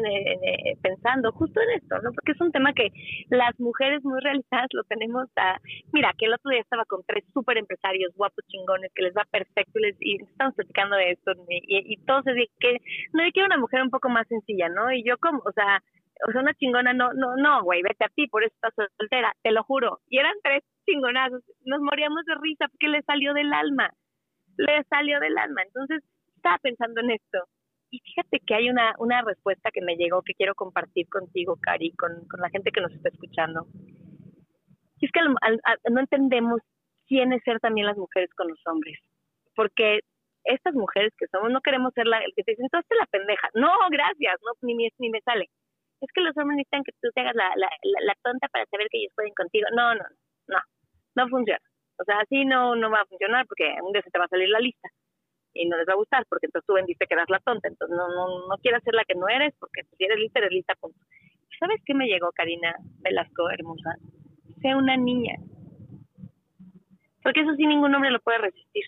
[0.82, 2.12] pensando justo en esto, ¿no?
[2.13, 2.89] Porque es un tema que
[3.30, 5.60] las mujeres muy realizadas lo tenemos a...
[5.93, 9.26] Mira, que el otro día estaba con tres súper empresarios guapos chingones que les va
[9.30, 12.78] perfecto y, les, y estamos platicando de esto y, y todos se que
[13.13, 14.91] no, yo quiero una mujer un poco más sencilla, ¿no?
[14.91, 15.82] Y yo como, o sea,
[16.28, 19.34] o sea, una chingona, no, no, no, güey, vete a ti, por eso estás soltera,
[19.41, 20.00] te lo juro.
[20.08, 23.89] Y eran tres chingonazos, nos moríamos de risa porque le salió del alma,
[24.58, 25.63] le salió del alma.
[25.63, 26.04] Entonces,
[26.41, 27.39] estaba pensando en esto.
[27.91, 31.91] Y fíjate que hay una, una respuesta que me llegó que quiero compartir contigo, Cari,
[31.91, 33.67] con, con la gente que nos está escuchando.
[34.99, 36.62] Y es que no entendemos
[37.08, 38.97] quién es ser también las mujeres con los hombres.
[39.56, 39.99] Porque
[40.45, 43.49] estas mujeres que somos no queremos ser la, el que te dicen, tú la pendeja.
[43.54, 45.49] No, gracias, no, ni, ni me sale.
[45.99, 48.88] Es que los hombres necesitan que tú te hagas la, la, la, tonta para saber
[48.89, 49.67] que ellos pueden contigo.
[49.75, 50.04] No, no,
[50.47, 50.60] no,
[51.15, 51.60] no funciona.
[51.99, 54.30] O sea, así no, no va a funcionar porque un día se te va a
[54.30, 54.89] salir la lista
[55.54, 57.96] y no les va a gustar porque entonces tú vendiste que eras la tonta, entonces
[57.96, 60.76] no, no, no quieres ser la que no eres porque si eres lista, eres lista,
[60.76, 61.00] punto.
[61.60, 63.96] ¿Sabes qué me llegó, Karina Velasco, hermosa?
[64.62, 65.36] Sea una niña.
[67.22, 68.84] Porque eso sí ningún hombre lo puede resistir.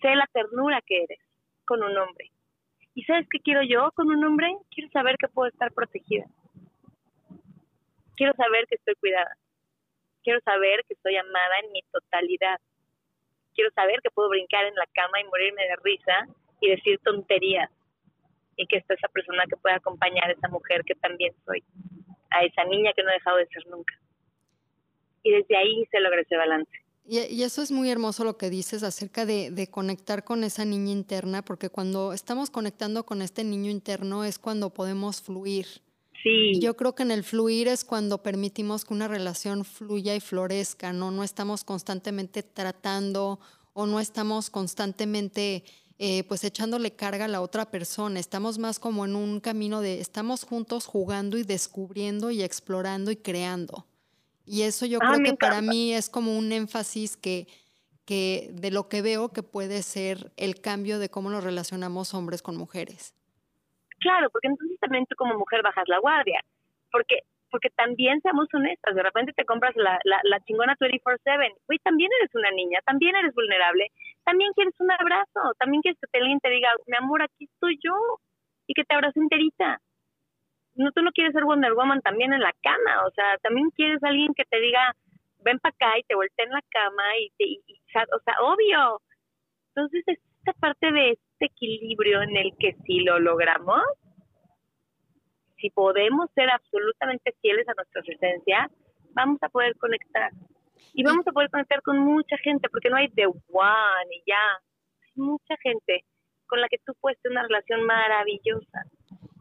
[0.00, 1.20] Sé la ternura que eres
[1.64, 2.32] con un hombre.
[2.94, 4.56] ¿Y sabes qué quiero yo con un hombre?
[4.70, 6.26] Quiero saber que puedo estar protegida.
[8.16, 9.36] Quiero saber que estoy cuidada.
[10.24, 12.58] Quiero saber que estoy amada en mi totalidad
[13.54, 16.26] quiero saber que puedo brincar en la cama y morirme de risa
[16.60, 17.70] y decir tonterías
[18.56, 21.62] y que está esa persona que pueda acompañar a esa mujer que también soy,
[22.30, 23.94] a esa niña que no he dejado de ser nunca.
[25.22, 26.70] Y desde ahí se logra ese balance.
[27.04, 30.92] Y, eso es muy hermoso lo que dices acerca de, de, conectar con esa niña
[30.92, 35.66] interna, porque cuando estamos conectando con este niño interno es cuando podemos fluir
[36.22, 36.60] Sí.
[36.60, 40.92] Yo creo que en el fluir es cuando permitimos que una relación fluya y florezca,
[40.92, 41.10] ¿no?
[41.10, 43.40] No estamos constantemente tratando
[43.72, 45.64] o no estamos constantemente
[45.98, 48.18] eh, pues echándole carga a la otra persona.
[48.18, 53.16] Estamos más como en un camino de estamos juntos jugando y descubriendo y explorando y
[53.16, 53.86] creando.
[54.44, 57.46] Y eso yo ah, creo que para mí es como un énfasis que,
[58.04, 62.42] que de lo que veo que puede ser el cambio de cómo nos relacionamos hombres
[62.42, 63.14] con mujeres.
[64.02, 66.40] Claro, porque entonces también tú como mujer bajas la guardia,
[66.90, 71.78] porque porque también seamos honestas, de repente te compras la, la, la chingona 24/7, güey,
[71.80, 73.88] también eres una niña, también eres vulnerable,
[74.24, 77.94] también quieres un abrazo, también quieres que alguien te diga, mi amor, aquí estoy yo,
[78.66, 79.80] y que te abrace enterita.
[80.74, 84.02] No, tú no quieres ser Wonder Woman también en la cama, o sea, también quieres
[84.02, 84.94] alguien que te diga,
[85.44, 87.60] ven para acá y te voltea en la cama y te, y,
[88.16, 89.00] o sea, obvio.
[89.74, 93.82] Entonces, esta parte de equilibrio en el que si lo logramos,
[95.58, 98.70] si podemos ser absolutamente fieles a nuestra esencia,
[99.14, 100.30] vamos a poder conectar.
[100.94, 104.62] Y vamos a poder conectar con mucha gente, porque no hay de one y ya.
[105.02, 106.04] Hay mucha gente
[106.46, 108.84] con la que tú puedes tener una relación maravillosa.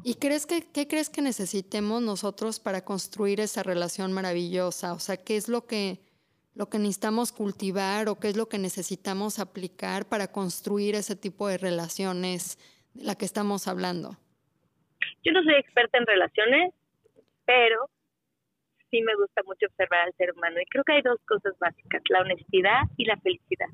[0.04, 4.94] ¿Y crees que, qué crees que necesitemos nosotros para construir esa relación maravillosa?
[4.94, 6.00] O sea, ¿qué es lo que,
[6.54, 11.48] lo que necesitamos cultivar o qué es lo que necesitamos aplicar para construir ese tipo
[11.48, 12.58] de relaciones
[12.94, 14.18] de la que estamos hablando?
[15.24, 16.74] Yo no soy experta en relaciones,
[17.46, 17.90] pero
[18.90, 22.02] sí me gusta mucho observar al ser humano y creo que hay dos cosas básicas,
[22.10, 23.70] la honestidad y la felicidad.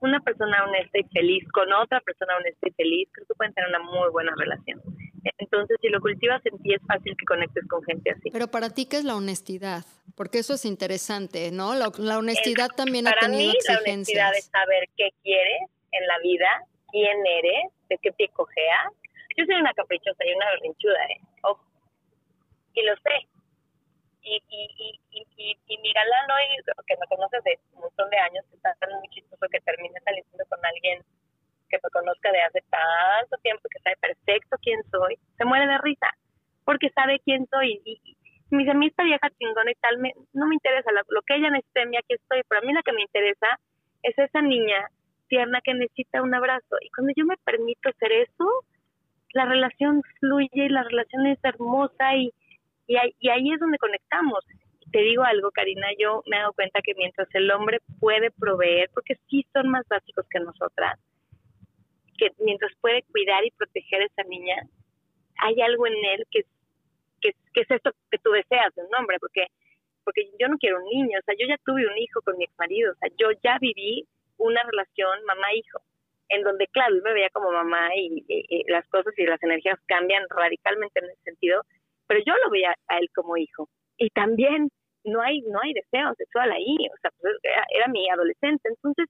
[0.00, 3.68] Una persona honesta y feliz con otra persona honesta y feliz, creo que pueden tener
[3.68, 4.80] una muy buena relación.
[5.38, 8.30] Entonces, si lo cultivas en ti, es fácil que conectes con gente así.
[8.30, 9.84] Pero para ti, ¿qué es la honestidad?
[10.16, 11.74] Porque eso es interesante, ¿no?
[11.74, 14.16] La, honestidad también ha tenido mí, exigencias.
[14.16, 16.48] La honestidad es saber qué quieres en la vida,
[16.90, 18.92] quién eres, de qué pie cojeas.
[19.36, 21.20] Yo soy una caprichosa y una berrinchuda, ¿eh?
[21.42, 21.64] Ojo.
[22.74, 23.28] Y lo sé
[24.22, 28.18] y, y, y, y, y mi galán hoy, que me conoce de un montón de
[28.18, 31.02] años, está muy chistoso que termine saliendo con alguien
[31.70, 35.78] que me conozca de hace tanto tiempo, que sabe perfecto quién soy, se muere de
[35.78, 36.08] risa,
[36.64, 37.80] porque sabe quién soy.
[37.84, 38.16] Y,
[38.50, 41.22] me dice, a mí esta vieja chingona y tal, me, no me interesa, lo, lo
[41.22, 43.46] que ella necesite, aquí estoy, pero a mí la que me interesa
[44.02, 44.88] es esa niña
[45.28, 46.76] tierna que necesita un abrazo.
[46.80, 48.46] Y cuando yo me permito hacer eso,
[49.32, 52.32] la relación fluye y la relación es hermosa y,
[52.88, 54.44] y y ahí es donde conectamos.
[54.90, 58.90] Te digo algo, Karina, yo me he dado cuenta que mientras el hombre puede proveer,
[58.92, 60.98] porque sí son más básicos que nosotras,
[62.20, 64.56] que mientras puede cuidar y proteger a esa niña,
[65.38, 66.42] hay algo en él que,
[67.22, 69.46] que, es esto que tú deseas de un hombre, porque
[70.04, 72.44] porque yo no quiero un niño, o sea, yo ya tuve un hijo con mi
[72.44, 74.06] ex marido, o sea, yo ya viví
[74.38, 75.82] una relación mamá-hijo,
[76.30, 78.24] en donde, claro, él me veía como mamá y,
[78.68, 81.62] las cosas y las energías cambian radicalmente en ese sentido,
[82.06, 83.68] pero yo lo veía a él como hijo.
[83.98, 84.70] Y también
[85.04, 89.06] no hay no hay deseo sexual ahí, o sea, pues, era, mi adolescente, entonces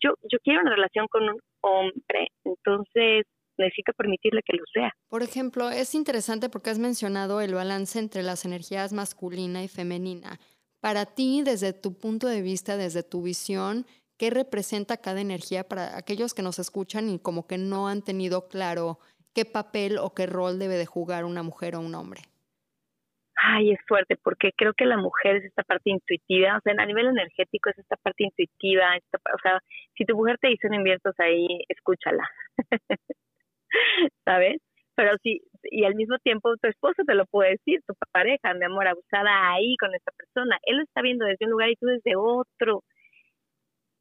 [0.00, 3.24] yo yo quiero una relación con un hombre, entonces
[3.58, 4.92] necesito permitirle que lo sea.
[5.08, 10.38] Por ejemplo, es interesante porque has mencionado el balance entre las energías masculina y femenina.
[10.80, 13.86] Para ti, desde tu punto de vista, desde tu visión,
[14.18, 18.48] ¿qué representa cada energía para aquellos que nos escuchan y como que no han tenido
[18.48, 18.98] claro
[19.32, 22.22] qué papel o qué rol debe de jugar una mujer o un hombre?
[23.36, 26.86] Ay, es fuerte, porque creo que la mujer es esta parte intuitiva, o sea, a
[26.86, 29.60] nivel energético es esta parte intuitiva, o sea,
[29.94, 32.24] si tu mujer te dice no inviertas ahí, escúchala,
[34.24, 34.58] ¿sabes?
[34.96, 38.64] Pero sí, y al mismo tiempo tu esposo te lo puede decir, tu pareja, mi
[38.64, 41.86] amor, abusada ahí con esta persona, él lo está viendo desde un lugar y tú
[41.86, 42.82] desde otro.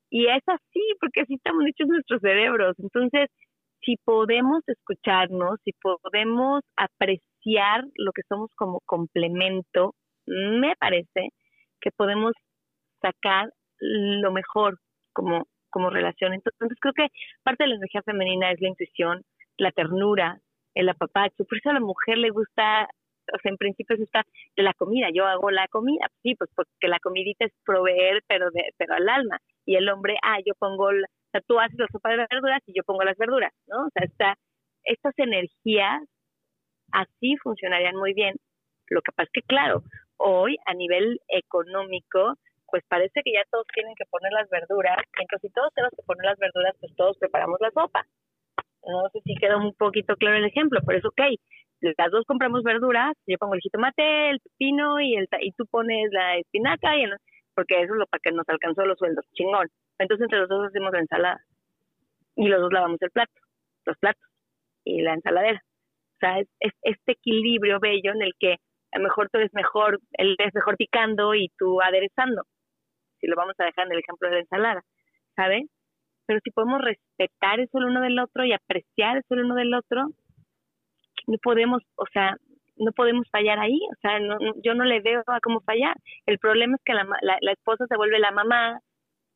[0.10, 2.76] Y es así, porque así estamos hechos nuestros cerebros.
[2.80, 3.30] Entonces,
[3.82, 7.35] si podemos escucharnos, si podemos apreciar
[7.96, 9.94] lo que somos como complemento,
[10.26, 11.30] me parece
[11.82, 12.34] que podemos
[13.02, 14.80] sacar lo mejor
[15.14, 16.34] como, como relación.
[16.34, 17.08] Entonces, creo que
[17.44, 19.22] parte de la energía femenina es la intuición,
[19.58, 20.40] la ternura,
[20.74, 21.46] el apapacho.
[21.46, 22.88] Por eso a la mujer le gusta,
[23.34, 24.24] o sea, en principio es esta
[24.56, 25.08] de la comida.
[25.14, 29.08] Yo hago la comida, sí, pues porque la comidita es proveer, pero, de, pero al
[29.10, 29.38] alma.
[29.66, 32.74] Y el hombre, ah, yo pongo la, sea, tú haces la sopa de verduras y
[32.74, 33.86] yo pongo las verduras, ¿no?
[33.86, 34.36] O sea, esta,
[34.84, 36.02] estas energías
[36.96, 38.36] así funcionarían muy bien.
[38.90, 39.84] Lo que pasa es que, claro,
[40.18, 42.36] hoy a nivel económico,
[42.68, 44.98] pues parece que ya todos tienen que poner las verduras.
[45.20, 48.06] Entonces, si todos tenemos que poner las verduras, pues todos preparamos la sopa.
[48.86, 51.22] No sé si queda un poquito claro el ejemplo, pero es ok.
[51.98, 56.10] Las dos compramos verduras, yo pongo el jitomate, el pepino y, el, y tú pones
[56.12, 57.06] la espinaca, y
[57.54, 59.26] porque eso es lo para que nos alcanzó los sueldos.
[59.34, 59.68] Chingón.
[60.00, 61.40] Entonces entre los dos hacemos la ensalada
[62.36, 63.34] y los dos lavamos el plato,
[63.86, 64.30] los platos
[64.84, 65.62] y la ensaladera.
[66.15, 68.58] O sea, es, este equilibrio bello en el que
[68.91, 72.43] a lo mejor tú eres mejor, él es mejor picando y tú aderezando.
[73.19, 74.82] Si lo vamos a dejar en el ejemplo de la ensalada,
[75.36, 75.65] ¿sabes?
[76.25, 79.73] Pero si podemos respetar eso el uno del otro y apreciar eso el uno del
[79.73, 80.08] otro,
[81.28, 82.38] no podemos, o sea,
[82.78, 84.19] no podemos fallar ahí, o sea,
[84.63, 85.95] yo no le veo a cómo fallar.
[86.25, 88.80] El problema es que la, la esposa se vuelve la mamá,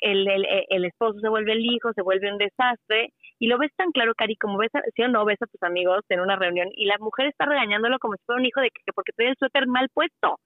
[0.01, 3.71] el, el, el, esposo se vuelve el hijo, se vuelve un desastre, y lo ves
[3.75, 6.67] tan claro, Cari, como ves, a, o no, ves a tus amigos en una reunión
[6.73, 9.37] y la mujer está regañándolo como si fuera un hijo de que porque trae el
[9.37, 10.39] suéter mal puesto.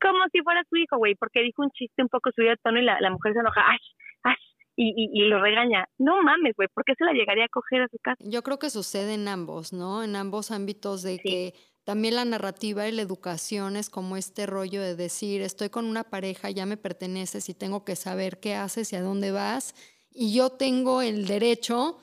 [0.00, 2.80] Como si fuera su hijo, güey, porque dijo un chiste un poco subido de tono
[2.80, 3.78] y la, la mujer se enoja, ¡ay!
[4.24, 4.34] ¡ay!
[4.76, 5.86] Y, y, y, lo regaña.
[5.98, 8.22] No mames, güey, ¿por qué se la llegaría a coger a su casa?
[8.28, 10.02] Yo creo que sucede en ambos, ¿no?
[10.02, 11.52] En ambos ámbitos de que
[11.84, 16.02] también la narrativa y la educación es como este rollo de decir, estoy con una
[16.02, 19.74] pareja, ya me perteneces y tengo que saber qué haces y a dónde vas.
[20.10, 21.98] Y yo tengo el derecho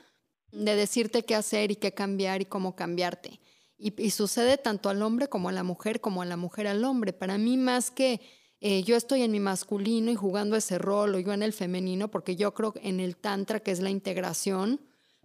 [0.52, 3.40] de decirte qué hacer y qué cambiar y cómo cambiarte.
[3.76, 7.12] Y, sucede tanto al hombre como a la mujer, como a la mujer al hombre.
[7.12, 8.20] Para mí más que
[8.60, 12.08] eh, yo estoy en mi masculino y jugando ese rol o yo en el femenino,
[12.08, 14.80] porque yo creo en el tantra que es la integración,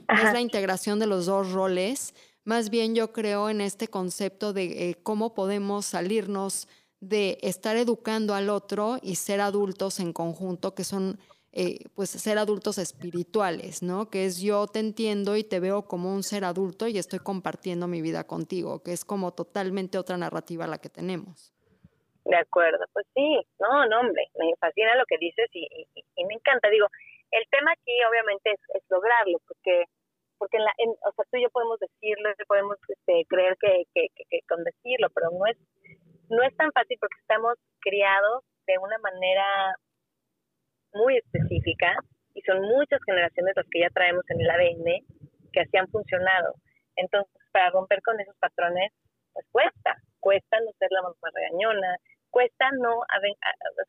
[0.10, 2.16] es la integración de los dos roles
[2.48, 6.70] más bien yo creo en este concepto de eh, cómo podemos salirnos
[7.02, 11.20] de estar educando al otro y ser adultos en conjunto, que son
[11.52, 14.10] eh, pues ser adultos espirituales, ¿no?
[14.10, 17.86] Que es yo te entiendo y te veo como un ser adulto y estoy compartiendo
[17.88, 21.54] mi vida contigo, que es como totalmente otra narrativa la que tenemos.
[22.24, 25.68] De acuerdo, pues sí, no, no, hombre, me fascina lo que dices y,
[26.26, 26.70] me encanta.
[26.70, 26.88] Digo,
[27.32, 29.84] el tema aquí obviamente es, lograrlo, porque
[30.38, 30.74] porque en la,
[31.06, 35.10] o sea, tú y yo podemos decirlo, podemos este, creer que, que, que, con decirlo,
[35.14, 35.58] pero no es
[36.30, 39.76] no es tan fácil porque estamos criados de una manera
[40.94, 41.96] muy específica
[42.34, 45.06] y son muchas generaciones las que ya traemos en el ADN
[45.54, 46.56] que así han funcionado.
[46.96, 48.92] Entonces, para romper con esos patrones,
[49.34, 51.98] pues cuesta, cuesta no ser la más regañona,
[52.30, 53.20] cuesta no, a,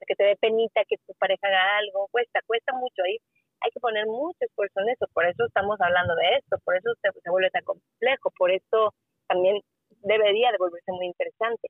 [0.06, 3.18] que te dé penita que tu pareja haga algo, cuesta, cuesta mucho ahí.
[3.60, 6.90] Hay que poner mucho esfuerzo en eso, por eso estamos hablando de esto, por eso
[7.02, 8.94] se, vuelve tan complejo, por eso
[9.26, 9.60] también
[10.02, 11.68] debería de volverse muy interesante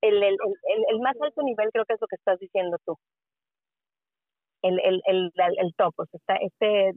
[0.00, 0.36] el, el,
[0.88, 2.96] el, más alto nivel creo que es lo que estás diciendo tú.
[4.62, 6.92] El, el, top, o sea, este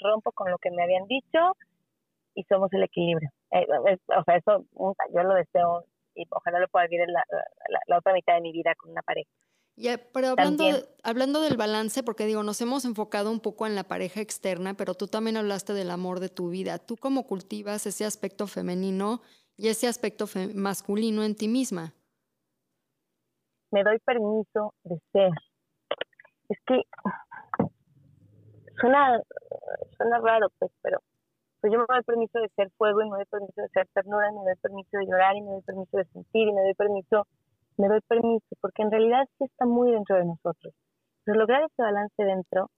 [0.00, 1.56] rompo con lo que me habían dicho
[2.34, 3.30] y somos el equilibrio.
[3.52, 3.66] Eh,
[4.16, 4.64] o sea, eso
[5.14, 5.84] yo lo deseo
[6.14, 9.30] y ojalá lo pueda vivir en la, otra mitad de mi vida con una pareja.
[9.80, 10.64] Ya, pero hablando,
[11.04, 14.94] hablando del balance, porque digo, nos hemos enfocado un poco en la pareja externa, pero
[14.94, 16.78] tú también hablaste del amor de tu vida.
[16.78, 19.22] ¿Tú cómo cultivas ese aspecto femenino
[19.56, 21.94] y ese aspecto masculino en ti misma?
[23.70, 25.30] me doy permiso de ser.
[26.48, 26.82] Es que
[28.80, 29.20] suena,
[29.96, 30.98] suena raro, pues, pero
[31.60, 34.30] pues yo me doy permiso de ser fuego y me doy permiso de ser ternura
[34.30, 36.74] y me doy permiso de llorar y me doy permiso de sentir y me doy
[36.74, 37.26] permiso,
[37.78, 40.74] me doy permiso, porque en realidad sí está muy dentro de nosotros.
[41.24, 42.70] Pero lograr ese balance dentro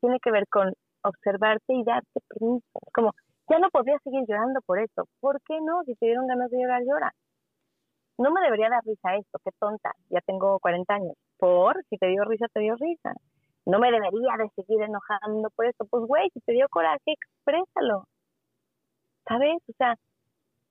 [0.00, 0.72] tiene que ver con
[1.02, 2.78] observarte y darte permiso.
[2.92, 3.12] Como,
[3.48, 5.04] ya no podría seguir llorando por eso.
[5.20, 5.82] ¿Por qué no?
[5.84, 7.12] Si te dieron ganas de llorar, llora
[8.18, 11.14] no me debería dar risa esto, qué tonta, ya tengo 40 años.
[11.38, 13.12] Por, si te dio risa, te dio risa.
[13.66, 15.86] No me debería de seguir enojando por esto.
[15.90, 18.04] Pues, güey, si te dio coraje, exprésalo.
[19.26, 19.56] ¿Sabes?
[19.68, 19.94] O sea,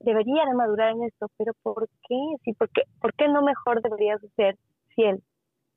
[0.03, 2.15] debería de madurar en esto, pero ¿por qué?
[2.43, 4.57] Sí, ¿por qué, ¿por qué no mejor deberías ser
[4.95, 5.23] fiel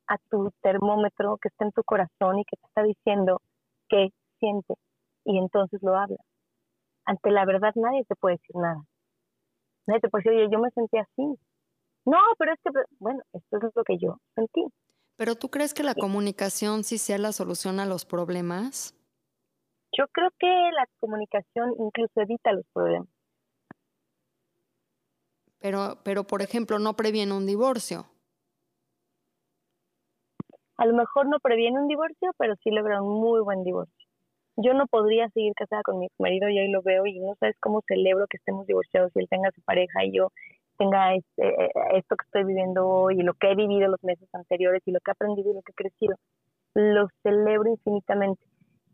[0.09, 3.41] a tu termómetro que está en tu corazón y que te está diciendo
[3.89, 4.75] que siente
[5.25, 6.19] y entonces lo habla?
[7.05, 8.83] Ante la verdad nadie te puede decir nada.
[9.87, 11.39] Nadie te puede decir, oye, yo me sentí así.
[12.05, 14.65] No, pero es que, bueno, esto es lo que yo sentí.
[15.17, 18.95] ¿Pero tú crees que la comunicación sí sea la solución a los problemas?
[19.97, 23.09] Yo creo que la comunicación incluso evita los problemas.
[25.67, 28.07] Pero, pero por ejemplo, no previene un divorcio.
[30.77, 34.07] A lo mejor no previene un divorcio, pero sí logra un muy buen divorcio.
[34.57, 37.57] Yo no podría seguir casada con mi marido y ahí lo veo y no sabes
[37.59, 40.31] cómo celebro que estemos divorciados y él tenga su pareja y yo
[40.79, 44.29] tenga este, eh, esto que estoy viviendo hoy y lo que he vivido los meses
[44.35, 46.15] anteriores y lo que he aprendido y lo que he crecido,
[46.75, 48.45] lo celebro infinitamente.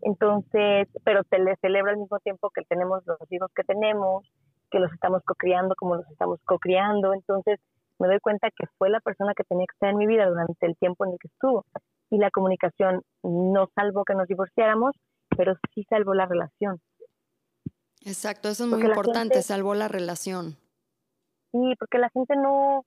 [0.00, 4.24] Entonces, pero te le celebro al mismo tiempo que tenemos los hijos que tenemos,
[4.72, 7.12] que los estamos co-criando como los estamos co-criando.
[7.12, 7.60] Entonces,
[7.98, 10.66] me doy cuenta que fue la persona que tenía que estar en mi vida durante
[10.66, 11.64] el tiempo en el que estuvo.
[12.10, 14.96] Y la comunicación no salvó que nos divorciáramos,
[15.36, 16.80] pero sí salvó la relación.
[18.04, 20.56] Exacto, eso es muy importante, salvó la relación.
[21.52, 22.84] Sí, porque la gente no,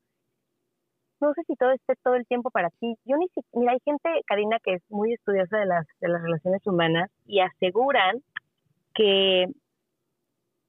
[1.22, 2.96] no sé si todo esté todo el tiempo para ti.
[3.06, 6.22] Yo ni siquiera, mira, hay gente, Karina, que es muy estudiosa de las, de las
[6.22, 8.22] relaciones humanas y aseguran
[8.94, 9.46] que,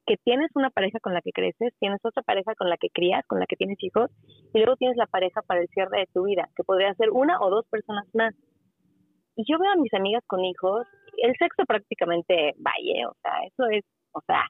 [0.07, 3.25] que tienes una pareja con la que creces, tienes otra pareja con la que crías,
[3.27, 4.11] con la que tienes hijos,
[4.55, 7.41] y luego tienes la pareja para el cierre de tu vida, que podría ser una
[7.41, 8.35] o dos personas más.
[9.35, 10.87] Y yo veo a mis amigas con hijos,
[11.19, 14.47] el sexo prácticamente vaya, o sea, eso es, o sea,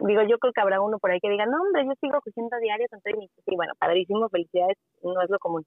[0.00, 2.56] digo, yo creo que habrá uno por ahí que diga, no, hombre, yo sigo cogiendo
[2.58, 5.64] diario con tres Sí, bueno, padrísimo, felicidades, no es lo común.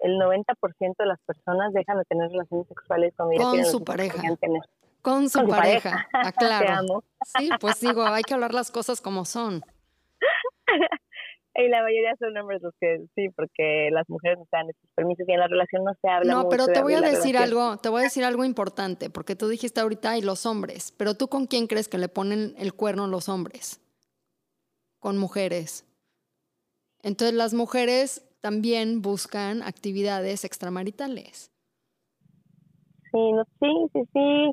[0.00, 4.20] El 90% de las personas dejan de tener relaciones sexuales con, con su pareja.
[5.02, 7.04] Con su, pareja, aclaro.
[7.38, 9.62] Sí, pues digo, hay que hablar las cosas como son.
[11.54, 15.28] Y la mayoría son hombres los que sí, porque las mujeres no dan esos permisos
[15.28, 16.32] y en la relación no se habla.
[16.32, 19.48] No, pero te voy a decir algo, te voy a decir algo importante, porque tú
[19.48, 23.06] dijiste ahorita y los hombres, pero tú con quién crees que le ponen el cuerno
[23.06, 23.80] los hombres?
[24.98, 25.84] Con mujeres.
[27.02, 31.52] Entonces las mujeres también buscan actividades extramaritales.
[33.12, 34.50] Sí, no, sí, sí, sí.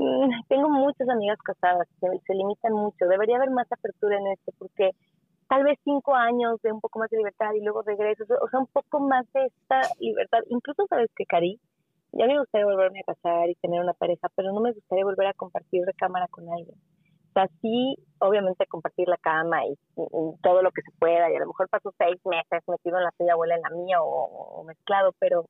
[0.48, 3.06] Tengo muchas amigas casadas que se limitan mucho.
[3.06, 4.90] Debería haber más apertura en esto porque
[5.48, 8.60] tal vez cinco años de un poco más de libertad y luego regreso, o sea,
[8.60, 10.38] un poco más de esta libertad.
[10.48, 11.60] Incluso, ¿sabes que Cari?
[12.12, 15.28] Ya me gustaría volverme a casar y tener una pareja, pero no me gustaría volver
[15.28, 16.76] a compartir de cámara con alguien.
[17.30, 19.76] O sea, sí, obviamente compartir la cama y,
[20.42, 23.12] todo lo que se pueda, y a lo mejor paso seis meses metido en la
[23.16, 25.46] tuya abuela en la mía o, mezclado, pero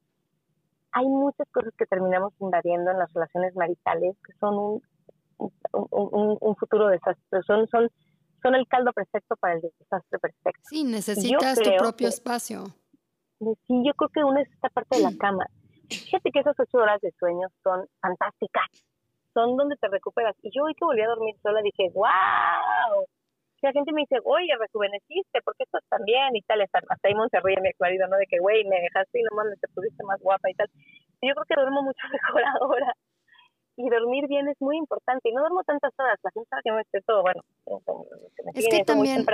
[0.92, 4.80] hay muchas cosas que terminamos invadiendo en las relaciones maritales que son
[5.38, 7.88] un, un, futuro desastre, son, son,
[8.42, 10.62] son el caldo perfecto para el desastre perfecto.
[10.68, 12.64] Sí, necesitas tu propio espacio.
[13.38, 15.46] Sí, yo creo que una es esta parte de la cama.
[15.88, 18.66] Fíjate que esas ocho horas de sueño son fantásticas
[19.34, 20.36] son donde te recuperas.
[20.42, 23.06] Y yo hoy que volví a dormir sola dije, wow.
[23.62, 26.62] La gente me dice, oye, rejuveneciste, porque estás tan bien y tal.
[26.62, 28.16] Hasta Simon se ríe mi marido, ¿no?
[28.16, 30.68] De que, güey, me dejaste y nomás te pusiste más guapa y tal.
[31.22, 32.94] Yo creo que duermo mucho mejor ahora.
[33.76, 35.28] Y dormir bien es muy importante.
[35.28, 36.18] Y no duermo tantas horas.
[36.22, 37.42] La gente sabe que me esté todo, bueno,
[38.54, 39.24] es que también,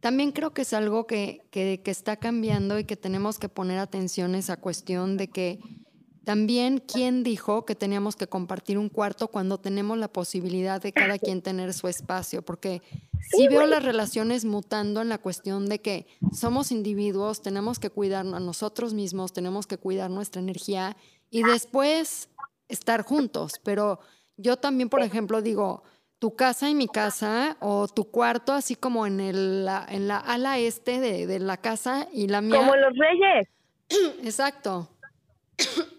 [0.00, 3.78] también creo que es algo que, que, que está cambiando y que tenemos que poner
[3.78, 5.58] atención a esa cuestión de que
[6.26, 11.20] también, ¿quién dijo que teníamos que compartir un cuarto cuando tenemos la posibilidad de cada
[11.20, 12.42] quien tener su espacio?
[12.42, 12.82] Porque
[13.30, 18.34] sí veo las relaciones mutando en la cuestión de que somos individuos, tenemos que cuidarnos
[18.34, 20.96] a nosotros mismos, tenemos que cuidar nuestra energía
[21.30, 22.28] y después
[22.66, 23.52] estar juntos.
[23.62, 24.00] Pero
[24.36, 25.84] yo también, por ejemplo, digo,
[26.18, 30.58] tu casa y mi casa o tu cuarto así como en, el, en la ala
[30.58, 32.58] este de, de la casa y la mía.
[32.58, 33.48] Como los reyes.
[34.24, 34.90] Exacto.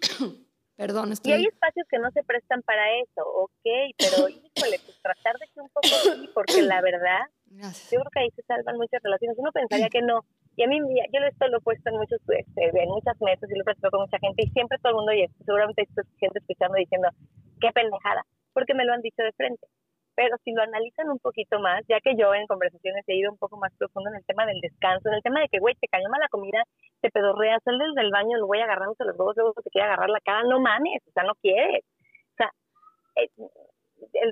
[0.77, 1.31] Perdón, estoy...
[1.31, 3.65] Y hay espacios que no se prestan para eso, ok,
[3.97, 7.25] pero híjole, pues tratar de que un poco sí, porque la verdad,
[7.89, 9.37] yo creo que ahí se salvan muchas relaciones.
[9.39, 10.21] Uno pensaría que no.
[10.55, 13.55] Y a mí, yo esto lo he puesto en muchos este, en muchas metas y
[13.55, 15.87] lo he platicado con mucha gente y siempre todo el mundo, y seguramente hay
[16.19, 17.09] gente escuchando diciendo,
[17.59, 19.65] qué pendejada, porque me lo han dicho de frente.
[20.17, 23.37] Pero si lo analizan un poquito más, ya que yo en conversaciones he ido un
[23.37, 25.87] poco más profundo en el tema del descanso, en el tema de que, güey, te
[25.87, 26.63] cayó mal la comida,
[27.01, 30.09] te pedorreas, sal desde el baño, lo voy agarrándose los huevos, luego te quiere agarrar
[30.09, 31.85] la cara, no mames, o sea, no quieres.
[32.31, 32.49] O sea,
[33.17, 33.29] eh,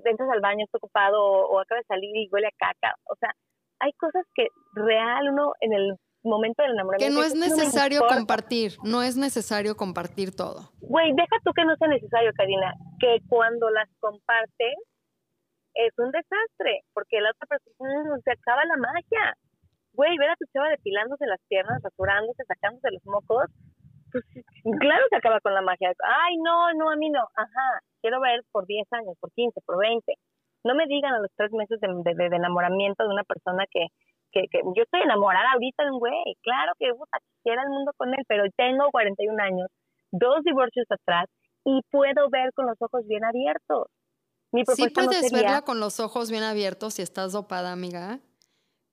[0.10, 2.96] entras al baño, estás ocupado, o, acaba de salir y huele a caca.
[3.06, 3.30] O sea,
[3.78, 7.14] hay cosas que real uno en el momento del enamoramiento.
[7.14, 10.72] Que no es necesario compartir, no es necesario compartir todo.
[10.82, 14.74] Güey, deja tú que no sea necesario, Karina, que cuando las compartes
[15.76, 19.36] es un desastre, porque la otra persona se acaba la magia.
[19.93, 23.45] Güey, ver a tu chava depilándose las piernas, rasurándose, sacándose los mocos,
[24.11, 24.23] pues
[24.80, 25.91] claro se acaba con la magia.
[26.03, 27.23] Ay, no, no, a mí no.
[27.36, 27.67] Ajá,
[28.01, 30.13] quiero ver por 10 años, por 15, por 20.
[30.63, 33.88] No me digan a los tres meses de, de, enamoramiento de una persona que,
[34.32, 36.36] que, que, yo estoy enamorada ahorita de un güey.
[36.41, 39.67] Claro que puta, quisiera el mundo con él, pero tengo 41 años,
[40.11, 41.28] dos divorcios atrás
[41.65, 43.88] y puedo ver con los ojos bien abiertos
[44.76, 48.20] sí puedes verla con los ojos bien abiertos si estás dopada, amiga.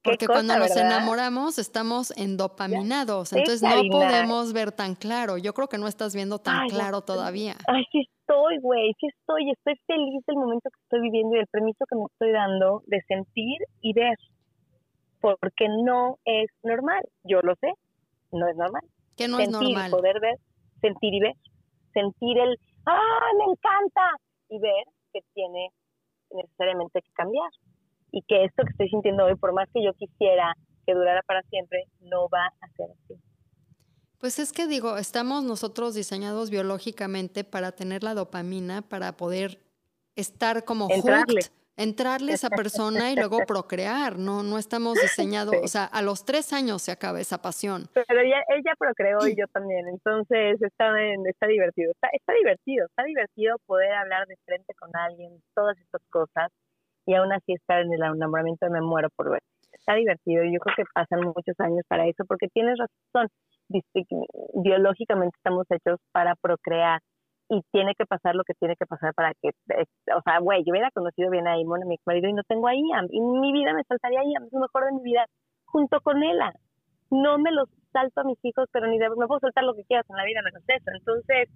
[0.03, 5.39] Porque cuando nos enamoramos estamos endopaminados, entonces no podemos ver tan claro.
[5.39, 7.55] Yo creo que no estás viendo tan claro todavía.
[7.69, 9.51] Ay, sí estoy, güey, sí estoy.
[9.51, 13.01] Estoy feliz del momento que estoy viviendo y del permiso que me estoy dando de
[13.07, 14.19] sentir y ver.
[15.21, 17.03] Porque no es normal.
[17.23, 17.73] Yo lo sé,
[18.33, 18.83] no es normal.
[19.17, 19.93] Que no es normal.
[19.93, 20.37] Poder ver,
[20.81, 21.37] sentir y ver.
[21.95, 24.17] Sentir el, ¡ah, me encanta!
[24.49, 25.71] Y ver que tiene
[26.31, 27.51] necesariamente que cambiar.
[28.11, 30.55] Y que esto que estoy sintiendo hoy, por más que yo quisiera
[30.85, 33.21] que durara para siempre, no va a ser así.
[34.19, 39.59] Pues es que digo, estamos nosotros diseñados biológicamente para tener la dopamina, para poder
[40.15, 45.69] estar como hooked entrarle a esa persona y luego procrear, no, no estamos diseñados, o
[45.69, 47.89] sea, a los tres años se acaba esa pasión.
[47.95, 50.93] Pero ella, ella procreó y yo también, entonces está,
[51.29, 56.03] está divertido, está, está divertido, está divertido poder hablar de frente con alguien, todas estas
[56.11, 56.51] cosas,
[57.07, 59.43] y aún así estar en el enamoramiento de me muero por ver.
[59.73, 63.29] Está divertido y yo creo que pasan muchos años para eso, porque tienes razón,
[64.55, 67.01] biológicamente estamos hechos para procrear
[67.53, 69.85] y tiene que pasar lo que tiene que pasar para que, eh,
[70.17, 72.67] o sea, güey, yo hubiera conocido bien a Imon, a mi marido, y no tengo
[72.67, 75.27] a Ian, y mi vida me saltaría a Ian, es lo mejor de mi vida,
[75.67, 76.41] junto con él.
[77.11, 79.85] No me los salto a mis hijos, pero ni de, me puedo soltar lo que
[79.85, 80.91] quieras en la vida menos eso.
[80.97, 81.51] Entonces,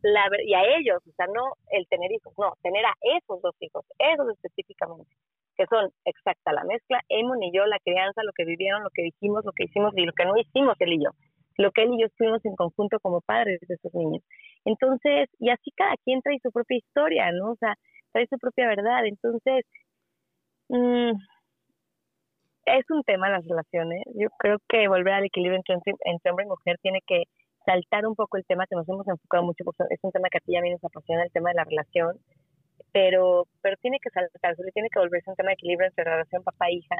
[0.00, 3.54] la, y a ellos, o sea, no el tener hijos, no, tener a esos dos
[3.60, 5.12] hijos, esos específicamente,
[5.54, 9.02] que son exacta la mezcla, Emon y yo, la crianza, lo que vivieron, lo que
[9.02, 11.10] dijimos, lo que hicimos y lo que no hicimos él y yo
[11.58, 14.22] lo que él y yo estuvimos en conjunto como padres de esos niños.
[14.64, 17.52] Entonces, y así cada quien trae su propia historia, ¿no?
[17.52, 17.74] O sea,
[18.12, 19.06] trae su propia verdad.
[19.06, 19.64] Entonces,
[20.68, 21.12] mm,
[22.66, 24.02] es un tema las relaciones.
[24.14, 27.24] Yo creo que volver al equilibrio entre, hombre y mujer tiene que
[27.66, 30.38] saltar un poco el tema que nos hemos enfocado mucho, porque es un tema que
[30.38, 32.18] a ti ya nos apasiona, el tema de la relación,
[32.92, 36.42] pero, pero tiene que saltar, tiene que volverse un tema de equilibrio entre la relación
[36.42, 36.96] papá-hija,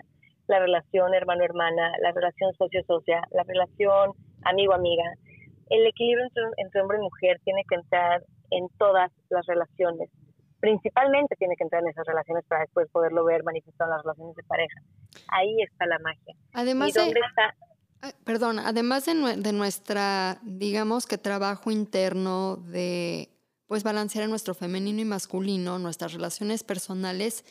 [0.46, 4.12] la relación hermano-hermana, la relación socio-socia, la relación
[4.44, 5.04] amigo-amiga.
[5.70, 10.10] El equilibrio entre, entre hombre y mujer tiene que entrar en todas las relaciones,
[10.60, 14.36] principalmente tiene que entrar en esas relaciones para después poderlo ver manifestado en las relaciones
[14.36, 14.80] de pareja.
[15.28, 16.34] Ahí está la magia.
[16.52, 18.14] Además ¿Y dónde de, está?
[18.24, 23.28] perdón, además de, nue- de nuestra, digamos que trabajo interno de
[23.66, 27.44] pues balancear nuestro femenino y masculino, nuestras relaciones personales,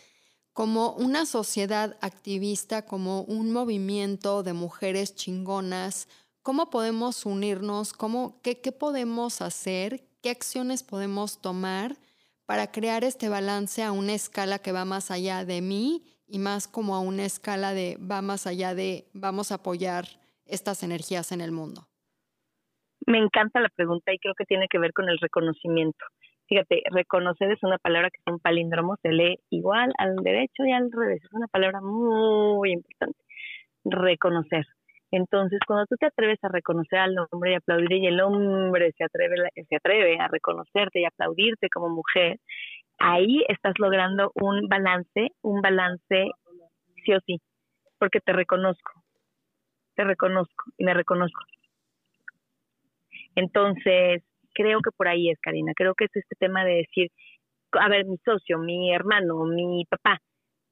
[0.54, 6.08] como una sociedad activista, como un movimiento de mujeres chingonas,
[6.44, 7.94] ¿cómo podemos unirnos?
[7.94, 10.02] ¿Cómo, qué, ¿Qué podemos hacer?
[10.22, 11.94] ¿Qué acciones podemos tomar
[12.46, 16.68] para crear este balance a una escala que va más allá de mí y más
[16.68, 20.06] como a una escala de va más allá de vamos a apoyar
[20.46, 21.88] estas energías en el mundo?
[23.08, 26.06] Me encanta la pregunta y creo que tiene que ver con el reconocimiento.
[26.48, 30.72] Fíjate, reconocer es una palabra que es un palíndromo, se lee igual al derecho y
[30.74, 31.24] al revés.
[31.24, 33.18] Es una palabra muy importante.
[33.86, 34.66] Reconocer.
[35.12, 39.04] Entonces, cuando tú te atreves a reconocer al hombre y aplaudir, y el hombre se
[39.04, 39.36] atreve,
[39.68, 42.40] se atreve a reconocerte y aplaudirte como mujer,
[42.98, 46.32] ahí estás logrando un balance, un balance
[47.04, 47.42] sí o sí,
[48.00, 48.92] porque te reconozco,
[49.96, 51.42] te reconozco y me reconozco.
[53.36, 55.74] Entonces, creo que por ahí es, Karina.
[55.76, 57.12] Creo que es este tema de decir,
[57.74, 60.20] a ver, mi socio, mi hermano, mi papá,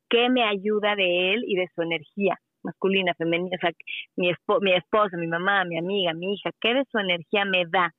[0.10, 3.56] ¿qué me ayuda de él y de su energía masculina, femenina?
[3.56, 3.72] O sea,
[4.16, 7.66] mi, espo mi esposa, mi mamá, mi amiga, mi hija, ¿qué de su energía me
[7.68, 7.92] da,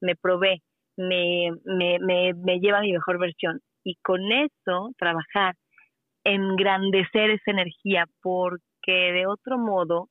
[0.00, 0.62] me provee,
[0.96, 3.60] me, me, me, me lleva a mi mejor versión?
[3.84, 5.54] Y con eso trabajar,
[6.24, 10.08] engrandecer esa energía, porque de otro modo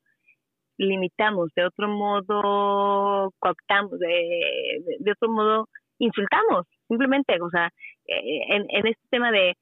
[0.78, 5.68] limitamos, de otro modo cooptamos, de, de, de otro modo
[6.00, 7.70] insultamos, simplemente, o sea,
[8.08, 9.56] eh, en, en este tema de,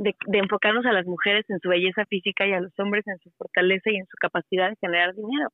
[0.00, 3.18] de, de, enfocarnos a las mujeres en su belleza física y a los hombres en
[3.18, 5.50] su fortaleza y en su capacidad de generar dinero.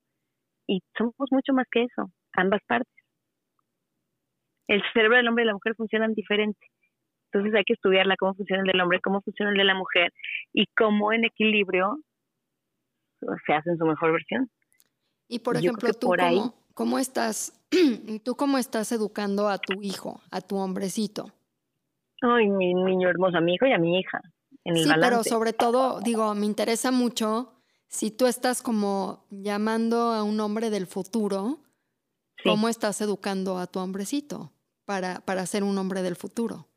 [0.67, 2.93] Y somos mucho más que eso, ambas partes.
[4.67, 6.65] El cerebro del hombre y la mujer funcionan diferente.
[7.31, 10.13] Entonces hay que estudiarla, cómo funciona el del hombre, cómo funciona el de la mujer
[10.53, 11.99] y cómo en equilibrio
[13.45, 14.49] se hace en su mejor versión.
[15.27, 16.51] Y por ejemplo, tú por cómo, ahí...
[16.73, 17.67] cómo estás,
[18.23, 21.25] tú cómo estás educando a tu hijo, a tu hombrecito.
[22.21, 24.21] Ay, mi niño hermoso, a mi hijo y a mi hija.
[24.67, 25.09] En el sí, balance.
[25.09, 27.53] pero sobre todo, digo, me interesa mucho
[27.87, 31.59] si tú estás como llamando a un hombre del futuro,
[32.35, 32.49] sí.
[32.49, 34.51] ¿cómo estás educando a tu hombrecito
[34.85, 36.67] para, para ser un hombre del futuro?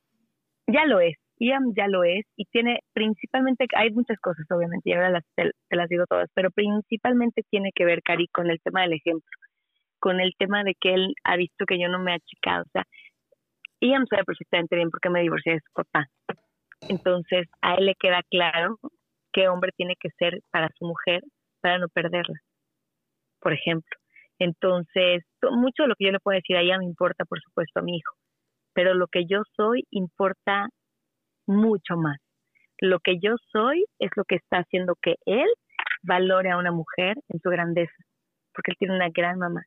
[0.69, 1.17] Ya lo es.
[1.41, 5.51] Ian ya lo es y tiene principalmente, hay muchas cosas obviamente, y ahora las, te,
[5.69, 9.31] te, las digo todas, pero principalmente tiene que ver, Cari, con el tema del ejemplo,
[9.99, 12.63] con el tema de que él ha visto que yo no me he achicado.
[12.63, 12.85] O sea,
[13.81, 16.07] Ian sabe perfectamente bien por qué me divorcié de su papá.
[16.89, 18.79] Entonces, a él le queda claro
[19.33, 21.23] qué hombre tiene que ser para su mujer
[21.61, 22.41] para no perderla,
[23.41, 23.97] por ejemplo.
[24.39, 27.81] Entonces, mucho de lo que yo le puedo decir a ella me importa, por supuesto,
[27.81, 28.15] a mi hijo,
[28.73, 30.69] pero lo que yo soy importa
[31.47, 32.19] mucho más.
[32.79, 35.49] Lo que yo soy es lo que está haciendo que él
[36.03, 37.93] valore a una mujer en su grandeza,
[38.55, 39.63] porque él tiene una gran mamá.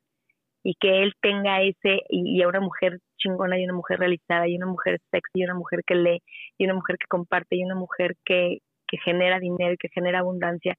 [0.64, 4.55] Y que él tenga ese, y, a una mujer chingona, y una mujer realizada, y
[4.55, 6.22] una mujer sexy, y una mujer que lee,
[6.57, 10.20] y una mujer que comparte, y una mujer que, que genera dinero y que genera
[10.20, 10.76] abundancia,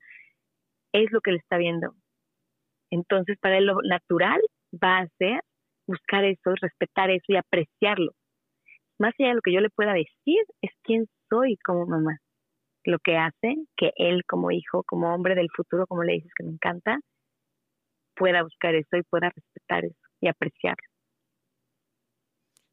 [0.93, 1.95] es lo que él está viendo.
[2.91, 4.41] Entonces, para él lo natural
[4.73, 5.43] va a ser
[5.87, 8.13] buscar eso, respetar eso y apreciarlo
[8.99, 12.19] más allá de lo que yo le pueda decir, es quién soy como mamá.
[12.85, 16.45] Lo que hace que él como hijo, como hombre del futuro, como le dices que
[16.45, 16.99] me encanta,
[18.17, 20.89] pueda buscar eso y pueda respetar eso y apreciarlo.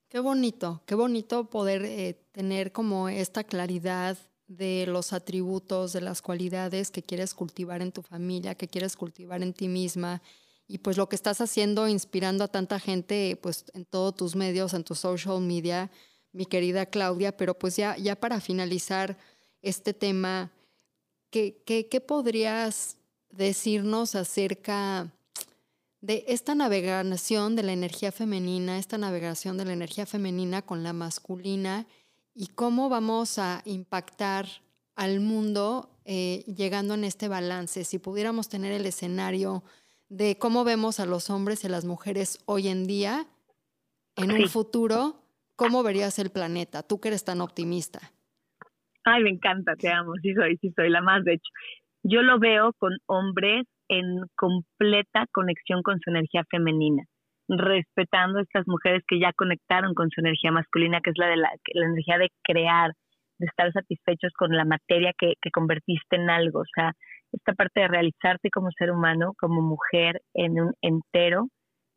[0.10, 4.18] Qué bonito, qué bonito poder eh, tener como esta claridad
[4.48, 9.42] de los atributos, de las cualidades que quieres cultivar en tu familia, que quieres cultivar
[9.42, 10.22] en ti misma
[10.68, 14.74] y pues lo que estás haciendo inspirando a tanta gente pues en todos tus medios,
[14.74, 15.89] en tu social media,
[16.34, 19.18] mi querida Claudia, pero pues ya, ya para finalizar
[19.62, 20.52] este tema,
[21.30, 22.98] ¿qué, qué, qué podrías
[23.30, 25.14] decirnos acerca
[26.02, 30.93] de esta navegación de la energía femenina, esta navegación de la energía femenina con la
[30.93, 31.86] masculina
[32.34, 34.47] y cómo vamos a impactar
[34.95, 37.84] al mundo eh, llegando en este balance?
[37.84, 39.64] Si pudiéramos tener el escenario
[40.10, 43.28] de cómo vemos a los hombres y a las mujeres hoy en día,
[44.16, 44.43] en sí.
[44.43, 45.24] un futuro,
[45.56, 46.84] ¿cómo verías el planeta?
[46.84, 47.99] Tú que eres tan optimista.
[49.04, 51.52] Ay, me encanta, te amo, sí soy, sí soy la más, de hecho.
[52.04, 57.04] Yo lo veo con hombres en completa conexión con su energía femenina,
[57.50, 61.36] respetando a estas mujeres que ya conectaron con su energía masculina, que es la de
[61.36, 62.92] la, la energía de crear,
[63.38, 66.94] de estar satisfechos con la materia que, que convertiste en algo, o sea,
[67.34, 71.48] esta parte de realizarte como ser humano, como mujer en un entero,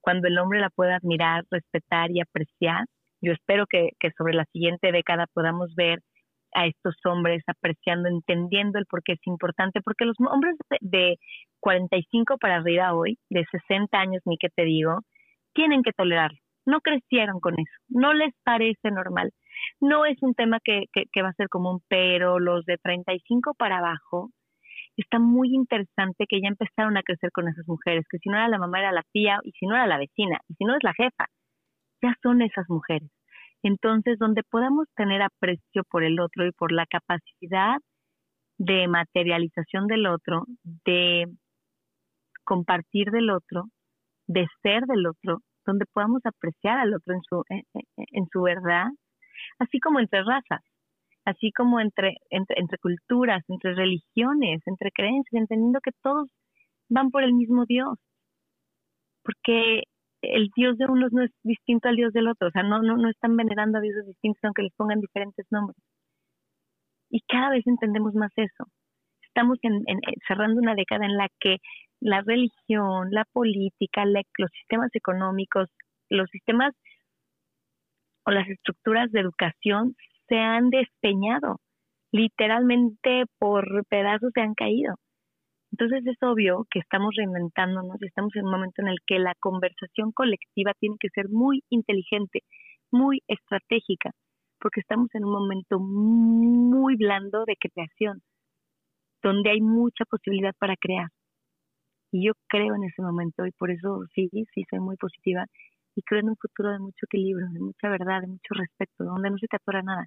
[0.00, 2.84] cuando el hombre la puede admirar, respetar y apreciar,
[3.22, 6.00] Yo espero que, que sobre la siguiente década podamos ver
[6.54, 11.16] a estos hombres apreciando, entendiendo el por qué es importante, porque los hombres de, de
[11.60, 15.00] 45 para arriba hoy, de 60 años, ni que te digo,
[15.52, 16.38] tienen que tolerarlo.
[16.66, 19.32] No crecieron con eso, no les parece normal.
[19.80, 23.54] No es un tema que, que, que va a ser común, pero los de 35
[23.58, 24.30] para abajo,
[24.96, 28.48] está muy interesante que ya empezaron a crecer con esas mujeres, que si no era
[28.48, 30.82] la mamá era la tía, y si no era la vecina, y si no es
[30.82, 31.26] la jefa,
[32.02, 33.10] ya son esas mujeres.
[33.64, 37.78] Entonces, donde podamos tener aprecio por el otro y por la capacidad
[38.58, 40.44] de materialización del otro,
[40.84, 41.26] de
[42.44, 43.64] compartir del otro,
[44.26, 48.88] de ser del otro, donde podamos apreciar al otro en su, en, su verdad,
[49.58, 50.60] así como entre razas,
[51.24, 56.28] así como entre, entre culturas, entre religiones, entre creencias, entendiendo que todos
[56.90, 57.96] van por el mismo Dios.
[59.22, 59.84] Porque
[60.32, 62.96] el Dios de unos no es distinto al Dios del otro, o sea, no, no,
[62.96, 65.76] no están venerando a dioses distintos aunque les pongan diferentes nombres.
[67.10, 68.64] Y cada vez entendemos más eso.
[69.22, 69.84] Estamos en,
[70.26, 71.58] cerrando una década en la que
[72.00, 75.68] la religión, la política, los sistemas económicos,
[76.10, 76.74] los sistemas
[78.26, 79.96] o las estructuras de educación
[80.28, 81.60] se han despeñado,
[82.12, 84.94] literalmente por pedazos se han caído.
[85.74, 89.34] Entonces es obvio que estamos reinventándonos y estamos en un momento en el que la
[89.40, 92.42] conversación colectiva tiene que ser muy inteligente,
[92.92, 94.12] muy estratégica,
[94.60, 98.22] porque estamos en un momento muy blando de creación,
[99.20, 101.08] donde hay mucha posibilidad para crear.
[102.12, 105.44] Y yo creo en ese momento y por eso sí, sí soy muy positiva
[105.96, 109.28] y creo en un futuro de mucho equilibrio, de mucha verdad, de mucho respeto, donde
[109.28, 110.06] no se te atora nada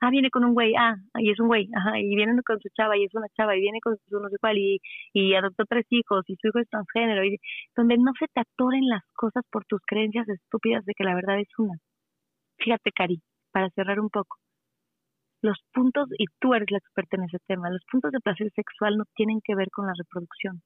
[0.00, 2.68] ah, viene con un güey, ah, y es un güey, ajá, y viene con su
[2.76, 4.80] chava, y es una chava, y viene con su no sé cuál, y,
[5.12, 7.38] y adoptó tres hijos, y su hijo es transgénero, y
[7.76, 11.40] donde no se te atoren las cosas por tus creencias estúpidas de que la verdad
[11.40, 11.78] es una.
[12.58, 13.22] Fíjate, Cari,
[13.52, 14.38] para cerrar un poco,
[15.42, 18.96] los puntos, y tú eres la experta en ese tema, los puntos de placer sexual
[18.96, 20.62] no tienen que ver con la reproducción.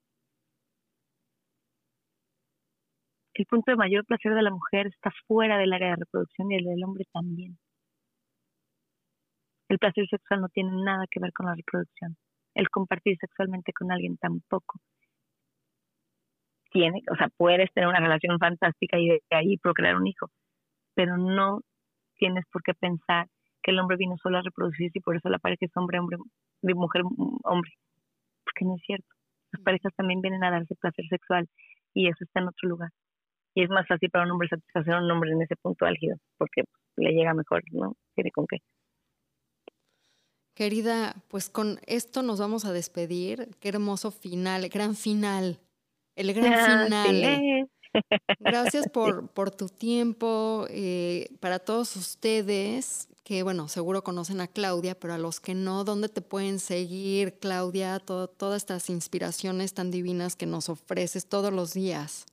[3.34, 6.56] El punto de mayor placer de la mujer está fuera del área de reproducción y
[6.56, 7.56] el del hombre también
[9.68, 12.16] el placer sexual no tiene nada que ver con la reproducción.
[12.54, 14.80] El compartir sexualmente con alguien tampoco.
[16.70, 20.30] Tiene, o sea, puedes tener una relación fantástica y de ahí procrear un hijo,
[20.94, 21.60] pero no
[22.16, 23.26] tienes por qué pensar
[23.62, 26.18] que el hombre vino solo a reproducirse y por eso la pareja es hombre, hombre,
[26.62, 27.02] mujer,
[27.44, 27.72] hombre.
[28.44, 29.06] Porque no es cierto.
[29.52, 31.48] Las parejas también vienen a darse placer sexual
[31.94, 32.90] y eso está en otro lugar.
[33.54, 36.16] Y es más fácil para un hombre satisfacer a un hombre en ese punto álgido,
[36.36, 36.64] porque
[36.96, 37.94] le llega mejor, ¿no?
[38.14, 38.58] Tiene con qué.
[40.58, 43.46] Querida, pues con esto nos vamos a despedir.
[43.60, 45.60] Qué hermoso final, gran final.
[46.16, 47.70] El gran final.
[48.40, 50.66] Gracias por, por tu tiempo.
[50.68, 55.84] Eh, para todos ustedes, que bueno, seguro conocen a Claudia, pero a los que no,
[55.84, 58.00] ¿dónde te pueden seguir, Claudia?
[58.00, 62.26] todas estas inspiraciones tan divinas que nos ofreces todos los días.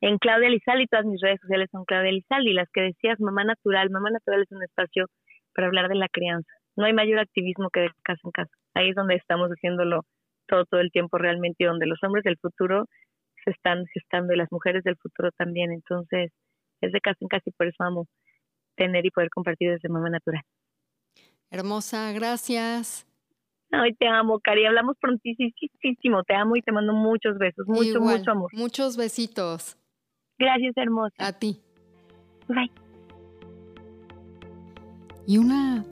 [0.00, 3.20] En Claudia Lizal y todas mis redes sociales son Claudia Lizal y las que decías,
[3.20, 3.90] Mamá Natural.
[3.90, 5.06] Mamá Natural es un espacio
[5.54, 8.52] para hablar de la crianza no hay mayor activismo que de casa en casa.
[8.74, 10.02] Ahí es donde estamos haciéndolo
[10.46, 12.86] todo, todo el tiempo realmente, y donde los hombres del futuro
[13.44, 15.72] se están gestando y las mujeres del futuro también.
[15.72, 16.30] Entonces,
[16.80, 18.06] es de casa en casa y por eso amo
[18.76, 20.40] tener y poder compartir desde Mamá Natural.
[21.50, 23.08] Hermosa, gracias.
[23.72, 24.64] Ay, te amo, Cari.
[24.64, 26.22] Hablamos prontísimo.
[26.22, 27.66] Te amo y te mando muchos besos.
[27.66, 28.50] Mucho, mucho amor.
[28.54, 29.76] Muchos besitos.
[30.38, 31.16] Gracias, hermosa.
[31.18, 31.60] A ti.
[32.46, 32.70] Bye.
[35.26, 35.84] Y una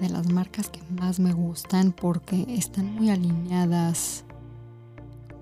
[0.00, 4.24] de las marcas que más me gustan porque están muy alineadas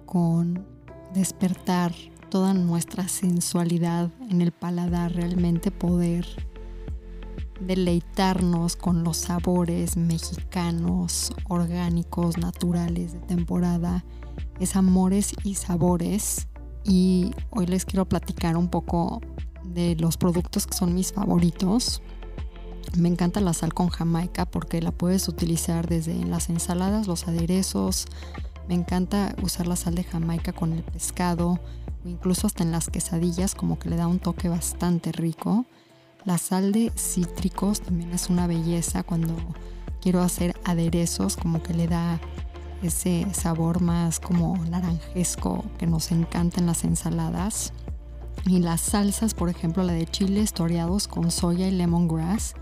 [0.06, 0.66] con
[1.12, 1.92] despertar
[2.30, 6.26] toda nuestra sensualidad en el paladar, realmente poder
[7.60, 14.04] deleitarnos con los sabores mexicanos, orgánicos, naturales de temporada,
[14.60, 16.48] es amores y sabores.
[16.84, 19.20] Y hoy les quiero platicar un poco
[19.64, 22.02] de los productos que son mis favoritos.
[22.96, 28.06] Me encanta la sal con jamaica porque la puedes utilizar desde las ensaladas, los aderezos.
[28.68, 31.58] Me encanta usar la sal de jamaica con el pescado
[32.04, 35.64] incluso hasta en las quesadillas como que le da un toque bastante rico.
[36.24, 39.34] La sal de cítricos también es una belleza cuando
[40.00, 42.20] quiero hacer aderezos como que le da
[42.82, 47.72] ese sabor más como naranjesco que nos encanta en las ensaladas.
[48.46, 52.54] Y las salsas, por ejemplo, la de chiles toreados con soya y lemongrass,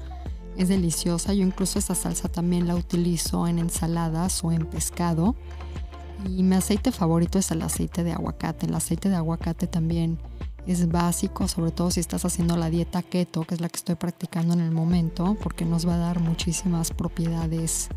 [0.56, 1.34] es deliciosa.
[1.34, 5.34] Yo incluso esta salsa también la utilizo en ensaladas o en pescado.
[6.26, 8.66] Y mi aceite favorito es el aceite de aguacate.
[8.66, 10.18] El aceite de aguacate también
[10.66, 13.96] es básico, sobre todo si estás haciendo la dieta keto, que es la que estoy
[13.96, 17.88] practicando en el momento, porque nos va a dar muchísimas propiedades,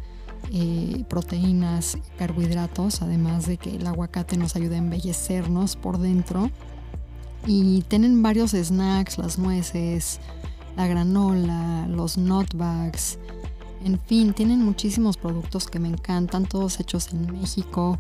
[0.52, 6.50] eh, proteínas, carbohidratos, además de que el aguacate nos ayuda a embellecernos por dentro.
[7.46, 10.20] Y tienen varios snacks, las nueces,
[10.76, 13.18] la granola, los nutbags,
[13.86, 18.00] en fin, tienen muchísimos productos que me encantan, todos hechos en México.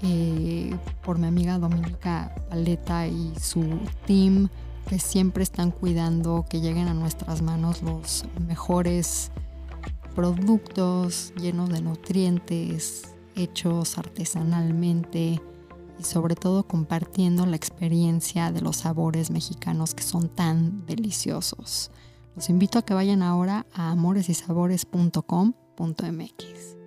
[0.00, 4.48] Eh, por mi amiga Dominica Paleta y su team
[4.88, 9.32] que siempre están cuidando que lleguen a nuestras manos los mejores
[10.14, 15.40] productos llenos de nutrientes, hechos artesanalmente
[15.98, 21.90] y sobre todo compartiendo la experiencia de los sabores mexicanos que son tan deliciosos.
[22.38, 26.77] Los invito a que vayan ahora a amoresysabores.com.mx.